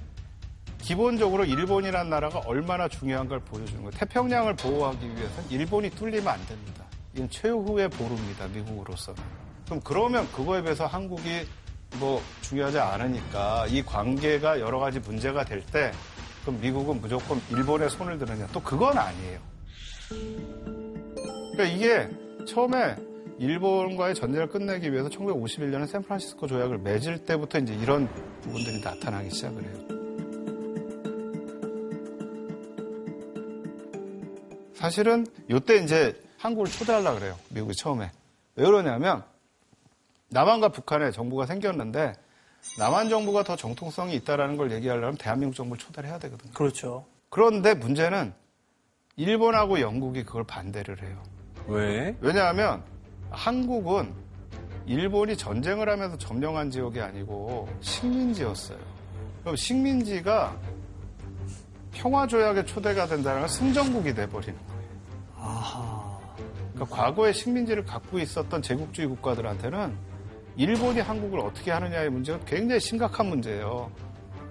기본적으로 0.81 1.43
일본이라는 1.45 2.09
나라가 2.09 2.39
얼마나 2.39 2.87
중요한 2.87 3.27
걸 3.27 3.39
보여주는 3.39 3.81
거예요. 3.81 3.91
태평양을 3.91 4.55
보호하기 4.55 5.05
위해서는 5.07 5.49
일본이 5.49 5.89
뚫리면 5.89 6.27
안 6.27 6.45
됩니다. 6.47 6.85
이건 7.13 7.29
최후의 7.29 7.89
보루입니다. 7.89 8.47
미국으로서는. 8.47 9.21
그럼 9.65 9.81
그러면 9.83 10.31
그거에 10.31 10.61
비해서 10.61 10.87
한국이 10.87 11.45
뭐 11.97 12.21
중요하지 12.41 12.79
않으니까 12.79 13.67
이 13.67 13.81
관계가 13.83 14.59
여러 14.59 14.79
가지 14.79 14.99
문제가 14.99 15.43
될 15.43 15.63
때 15.71 15.91
그럼 16.41 16.59
미국은 16.61 17.01
무조건 17.01 17.41
일본에 17.51 17.89
손을 17.89 18.17
드느냐 18.17 18.47
또 18.53 18.61
그건 18.61 18.97
아니에요. 18.97 19.39
그러니까 21.51 21.63
이게 21.65 22.09
처음에 22.45 22.95
일본과의 23.39 24.15
전쟁을 24.15 24.47
끝내기 24.47 24.91
위해서 24.91 25.09
1951년에 25.09 25.87
샌프란시스코 25.87 26.47
조약을 26.47 26.79
맺을 26.79 27.25
때부터 27.25 27.59
이제 27.59 27.73
이런 27.73 28.07
부분들이 28.41 28.81
나타나기 28.81 29.29
시작을 29.29 29.63
해요. 29.63 29.99
사실은 34.73 35.25
이때 35.49 35.77
이제 35.77 36.19
한국을 36.37 36.71
초대하려고 36.71 37.19
그래요. 37.19 37.35
미국이 37.49 37.75
처음에. 37.75 38.11
왜 38.55 38.65
그러냐면 38.65 39.23
남한과 40.29 40.69
북한의 40.69 41.11
정부가 41.11 41.45
생겼는데 41.45 42.13
남한 42.77 43.09
정부가 43.09 43.43
더 43.43 43.55
정통성이 43.55 44.15
있다라는 44.15 44.57
걸 44.57 44.71
얘기하려면 44.71 45.17
대한민국 45.17 45.55
정부를 45.55 45.79
초대를 45.79 46.09
해야 46.09 46.19
되거든요. 46.19 46.51
그렇죠. 46.53 47.05
그런데 47.29 47.73
문제는 47.73 48.33
일본하고 49.15 49.81
영국이 49.81 50.23
그걸 50.23 50.43
반대를 50.43 51.01
해요. 51.03 51.21
왜? 51.67 52.15
왜냐하면 52.21 52.83
한국은 53.31 54.13
일본이 54.85 55.37
전쟁을 55.37 55.87
하면서 55.89 56.17
점령한 56.17 56.71
지역이 56.71 56.99
아니고 56.99 57.69
식민지였어요. 57.81 58.79
그럼 59.41 59.55
식민지가 59.55 60.55
평화조약의 61.91 62.65
초대가 62.65 63.05
된다는 63.07 63.41
건 63.41 63.49
승전국이 63.49 64.13
돼버리는 64.13 64.57
거예요. 64.67 64.83
아하. 65.37 66.19
그러니까 66.73 66.95
과거에 66.95 67.31
식민지를 67.31 67.85
갖고 67.85 68.19
있었던 68.19 68.61
제국주의 68.61 69.07
국가들한테는 69.07 70.08
일본이 70.59 70.99
한국을 70.99 71.39
어떻게 71.39 71.71
하느냐의 71.71 72.09
문제가 72.09 72.37
굉장히 72.45 72.81
심각한 72.81 73.27
문제예요. 73.27 73.89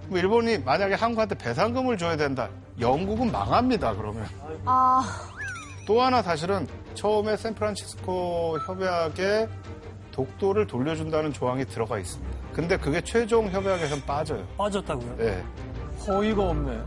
뭐 0.07 0.19
일본이 0.19 0.57
만약에 0.57 0.95
한국한테 0.95 1.35
배상금을 1.37 1.99
줘야 1.99 2.17
된다. 2.17 2.49
영국은 2.81 3.31
망합니다, 3.31 3.95
그러면. 3.95 4.25
아, 4.65 5.03
또 5.87 6.01
하나 6.01 6.23
사실은 6.23 6.67
처음에 6.95 7.37
샌프란시스코 7.37 8.57
협약에 8.67 9.49
독도를 10.11 10.67
돌려준다는 10.67 11.31
조항이 11.31 11.67
들어가 11.67 11.99
있습니다. 11.99 12.39
근데 12.55 12.79
그게 12.79 13.03
최종 13.03 13.51
협약에선 13.51 14.01
빠져요. 14.07 14.47
빠졌다고요? 14.57 15.17
네. 15.19 15.45
허위가 16.07 16.43
없네. 16.43 16.81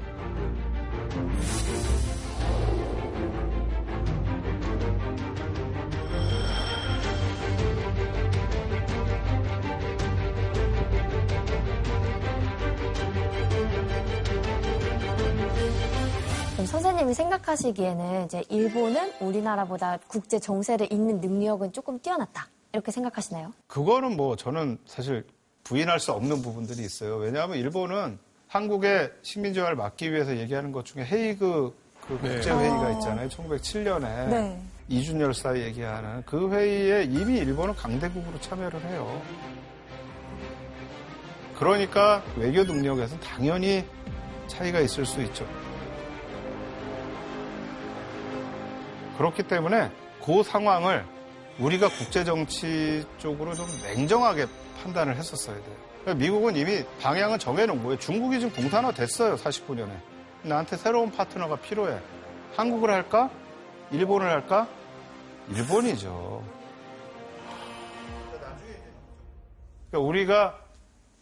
그럼 16.62 16.68
선생님이 16.68 17.16
생각하시기에는 17.16 18.26
이제 18.26 18.44
일본은 18.50 19.12
우리나라보다 19.20 19.98
국제 20.08 20.38
정세를 20.38 20.94
잇는 20.94 21.20
능력은 21.20 21.74
조금 21.74 21.98
뛰어났다. 22.00 22.50
이렇게 22.72 22.92
생각하시나요? 22.92 23.52
그거는 23.66 24.16
뭐 24.16 24.36
저는 24.36 24.78
사실 24.86 25.26
부인할 25.64 26.00
수 26.00 26.12
없는 26.12 26.44
부분들이 26.44 26.84
있어요. 26.84 27.16
왜냐하면 27.16 27.58
일본은 27.58 28.20
한국의 28.48 29.12
식민지화를 29.24 29.76
막기 29.76 30.14
위해서 30.14 30.38
얘기하는 30.38 30.72
것 30.72 30.86
중에 30.86 31.04
헤이그 31.04 31.76
그 32.08 32.20
네. 32.22 32.36
국제회의가 32.36 32.86
아. 32.86 32.92
있잖아요. 32.92 33.28
1907년에 33.30 34.30
네. 34.30 34.62
이준 34.88 35.20
열사 35.20 35.58
얘기하는 35.58 36.22
그 36.28 36.52
회의에 36.52 37.06
이미 37.06 37.40
일본은 37.40 37.74
강대국으로 37.74 38.40
참여를 38.40 38.80
해요. 38.82 39.20
그러니까 41.58 42.22
외교 42.38 42.64
능력에서는 42.64 43.24
당연히 43.24 43.84
차이가 44.46 44.80
있을 44.80 45.08
수 45.08 45.24
있죠. 45.24 45.48
그렇기 49.18 49.44
때문에 49.44 49.92
그 50.24 50.44
상황을 50.44 51.06
우리가 51.60 51.90
국제 51.90 52.24
정치 52.24 53.06
쪽으로 53.18 53.54
좀 53.54 53.66
냉정하게 53.84 54.48
판단을 54.82 55.16
했었어야 55.16 55.56
돼요. 55.56 55.76
그러니까 56.02 56.24
미국은 56.24 56.56
이미 56.56 56.84
방향은 57.02 57.40
정해놓은 57.40 57.84
거예요. 57.84 58.00
중국이 58.00 58.40
지금 58.40 58.54
공산화 58.56 58.92
됐어요, 58.92 59.36
49년에. 59.36 59.92
나한테 60.44 60.78
새로운 60.78 61.12
파트너가 61.12 61.58
필요해. 61.58 62.00
한국을 62.56 62.90
할까? 62.90 63.30
일본을 63.92 64.28
할까? 64.28 64.68
일본이죠. 65.50 66.44
그러니까 69.90 70.08
우리가 70.08 70.58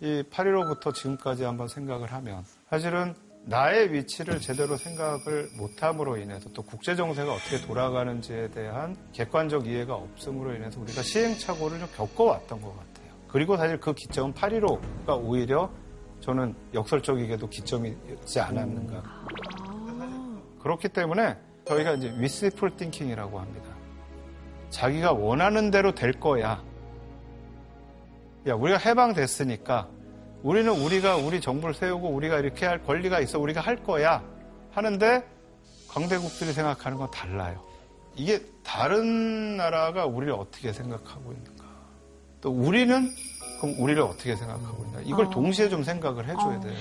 이 0.01 0.23
8.15부터 0.31 0.93
지금까지 0.93 1.43
한번 1.43 1.67
생각을 1.67 2.13
하면 2.13 2.45
사실은 2.69 3.15
나의 3.45 3.93
위치를 3.93 4.39
제대로 4.39 4.77
생각을 4.77 5.49
못함으로 5.57 6.17
인해서 6.17 6.49
또 6.53 6.61
국제 6.61 6.95
정세가 6.95 7.33
어떻게 7.33 7.59
돌아가는지에 7.61 8.49
대한 8.51 8.95
객관적 9.13 9.65
이해가 9.65 9.95
없음으로 9.95 10.55
인해서 10.55 10.79
우리가 10.79 11.01
시행착오를 11.01 11.79
좀 11.79 11.87
겪어왔던 11.95 12.61
것 12.61 12.69
같아요. 12.69 13.13
그리고 13.27 13.57
사실 13.57 13.79
그 13.79 13.93
기점은 13.93 14.33
8.15가 14.33 15.19
오히려 15.23 15.71
저는 16.21 16.53
역설적이게도 16.73 17.49
기점이지 17.49 18.39
않았는가. 18.39 19.03
그렇기 20.61 20.89
때문에 20.89 21.37
저희가 21.65 21.93
이제 21.93 22.13
위스풀 22.17 22.75
띵킹이라고 22.75 23.39
합니다. 23.39 23.69
자기가 24.69 25.13
원하는 25.13 25.71
대로 25.71 25.95
될 25.95 26.13
거야. 26.19 26.63
야, 28.47 28.53
우리가 28.53 28.77
해방됐으니까 28.77 29.89
우리는 30.43 30.71
우리가 30.71 31.17
우리 31.17 31.41
정부를 31.41 31.75
세우고 31.75 32.09
우리가 32.09 32.39
이렇게 32.39 32.65
할 32.65 32.83
권리가 32.83 33.19
있어 33.19 33.39
우리가 33.39 33.61
할 33.61 33.83
거야 33.83 34.23
하는데 34.71 35.23
강대국들이 35.89 36.53
생각하는 36.53 36.97
건 36.97 37.09
달라요. 37.11 37.63
이게 38.15 38.41
다른 38.63 39.57
나라가 39.57 40.05
우리를 40.05 40.33
어떻게 40.33 40.71
생각하고 40.71 41.31
있는가. 41.31 41.65
또 42.41 42.51
우리는 42.51 43.09
그럼 43.59 43.75
우리를 43.79 44.01
어떻게 44.01 44.35
생각하고 44.35 44.85
있나. 44.85 45.01
이걸 45.03 45.25
아. 45.25 45.29
동시에 45.29 45.67
좀 45.69 45.83
생각을 45.83 46.25
해줘야 46.25 46.55
아. 46.55 46.59
돼요. 46.59 46.75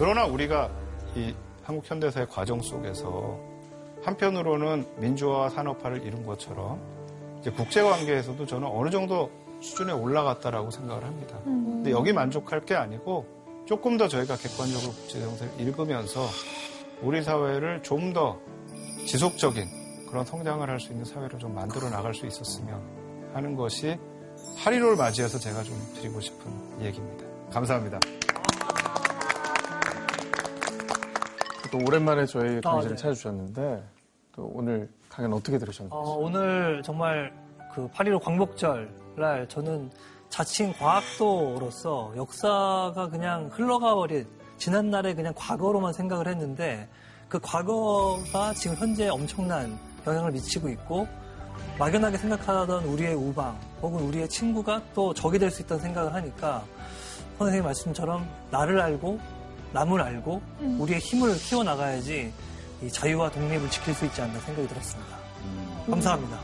그러나 0.00 0.24
우리가 0.24 0.70
이 1.14 1.34
한국 1.62 1.84
현대사의 1.84 2.26
과정 2.30 2.62
속에서 2.62 3.38
한편으로는 4.02 4.86
민주화와 4.96 5.50
산업화를 5.50 6.02
이룬 6.06 6.24
것처럼 6.24 6.80
이제 7.38 7.50
국제 7.50 7.82
관계에서도 7.82 8.46
저는 8.46 8.66
어느 8.66 8.88
정도 8.88 9.30
수준에 9.60 9.92
올라갔다라고 9.92 10.70
생각을 10.70 11.04
합니다. 11.04 11.38
근데 11.44 11.90
여기 11.90 12.14
만족할 12.14 12.64
게 12.64 12.74
아니고 12.74 13.26
조금 13.66 13.98
더 13.98 14.08
저희가 14.08 14.36
객관적으로 14.36 14.90
국제 14.90 15.20
정세를 15.20 15.52
읽으면서 15.60 16.26
우리 17.02 17.22
사회를 17.22 17.82
좀 17.82 18.14
더 18.14 18.38
지속적인 19.06 20.06
그런 20.08 20.24
성장을 20.24 20.66
할 20.66 20.80
수 20.80 20.92
있는 20.92 21.04
사회로 21.04 21.36
좀 21.36 21.54
만들어 21.54 21.90
나갈 21.90 22.14
수 22.14 22.26
있었으면 22.26 22.80
하는 23.34 23.54
것이 23.54 23.98
하리로를 24.56 24.96
맞이해서 24.96 25.38
제가 25.38 25.62
좀 25.62 25.74
드리고 25.94 26.22
싶은 26.22 26.80
얘기입니다. 26.80 27.26
감사합니다. 27.52 28.00
또 31.70 31.78
오랜만에 31.78 32.26
저희 32.26 32.60
강의실을 32.60 32.96
네. 32.96 33.02
찾아주셨는데 33.02 33.84
또 34.32 34.50
오늘 34.54 34.88
강연 35.08 35.32
어떻게 35.32 35.58
들으셨나요? 35.58 35.92
어, 35.92 36.16
오늘 36.18 36.82
정말 36.84 37.32
그 37.74 37.88
8.15 37.90 38.22
광복절 38.22 38.90
날 39.16 39.48
저는 39.48 39.90
자칭 40.28 40.72
과학도로서 40.72 42.12
역사가 42.16 43.08
그냥 43.10 43.48
흘러가 43.52 43.94
버린 43.94 44.26
지난 44.58 44.90
날의 44.90 45.14
그냥 45.14 45.32
과거로만 45.36 45.92
생각을 45.92 46.28
했는데 46.28 46.88
그 47.28 47.38
과거가 47.40 48.52
지금 48.54 48.76
현재 48.76 49.08
엄청난 49.08 49.78
영향을 50.06 50.32
미치고 50.32 50.68
있고 50.70 51.06
막연하게 51.78 52.16
생각하던 52.18 52.84
우리의 52.84 53.14
우방 53.14 53.58
혹은 53.82 54.00
우리의 54.00 54.28
친구가 54.28 54.82
또 54.94 55.14
적이 55.14 55.38
될 55.38 55.50
수 55.50 55.62
있다는 55.62 55.82
생각을 55.82 56.14
하니까 56.14 56.64
선생님 57.38 57.64
말씀처럼 57.64 58.28
나를 58.50 58.80
알고 58.80 59.18
남을 59.72 60.00
알고 60.00 60.42
우리의 60.78 60.98
힘을 60.98 61.36
키워나가야지 61.38 62.32
이 62.82 62.90
자유와 62.90 63.30
독립을 63.30 63.70
지킬 63.70 63.94
수 63.94 64.04
있지 64.06 64.22
않나 64.22 64.38
생각이 64.40 64.66
들었습니다. 64.68 65.16
감사합니다. 65.88 66.40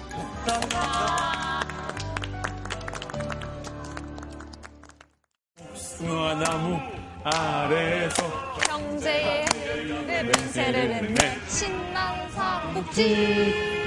수화나무 5.74 6.78
아래에서 7.24 8.22
경제의 8.68 9.46
맹세를 10.06 10.94
했네. 10.94 11.38
신난 11.48 12.30
삼국지. 12.30 13.85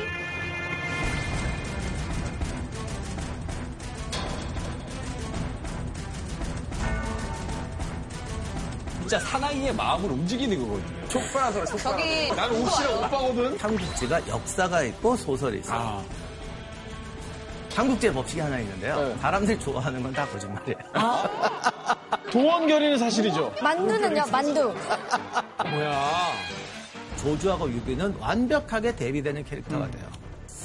진짜 9.10 9.26
사나이의 9.26 9.74
마음을 9.74 10.12
움직이는 10.12 10.56
거거든요. 10.62 11.08
촉발하더라, 11.08 11.66
저기 11.66 12.32
나는 12.32 12.62
옥시랑 12.62 12.98
오빠거든. 13.00 13.58
삼국지가 13.58 14.28
역사가 14.28 14.84
있고 14.84 15.16
소설이 15.16 15.62
있어요. 15.62 16.06
삼국지의 17.70 18.14
법칙이 18.14 18.40
하나 18.40 18.60
있는데요. 18.60 19.18
사람들이 19.20 19.58
좋아하는 19.58 20.04
건 20.04 20.14
다 20.14 20.28
거짓말이에요. 20.28 20.78
도원결의는 22.32 23.00
사실이죠. 23.00 23.52
만두는요, 23.64 24.26
만두. 24.32 24.76
뭐야. 25.72 26.32
조주하고 27.20 27.68
유비는 27.68 28.16
완벽하게 28.20 28.96
대비되는 28.96 29.44
캐릭터가 29.44 29.90
돼요. 29.90 30.06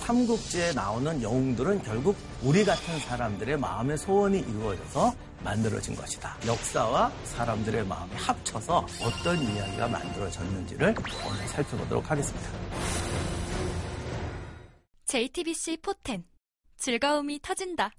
삼국지에 0.05 0.73
나오는 0.73 1.23
영웅들은 1.23 1.83
결국 1.83 2.15
우리 2.43 2.63
같은 2.63 2.99
사람들의 2.99 3.57
마음의 3.57 3.97
소원이 3.97 4.39
이루어져서 4.39 5.15
만들어진 5.43 5.97
것이다. 5.97 6.37
역사와 6.47 7.11
사람들의 7.25 7.87
마음이 7.87 8.15
합쳐서 8.15 8.87
어떤 9.01 9.41
이야기가 9.41 9.89
만들어졌는지를 9.89 10.95
오늘 11.27 11.49
살펴보도록 11.49 12.11
하겠습니다. 12.11 12.51
JTBC 15.07 15.79
포텐 15.79 16.25
즐거움이 16.77 17.41
터진다. 17.41 17.91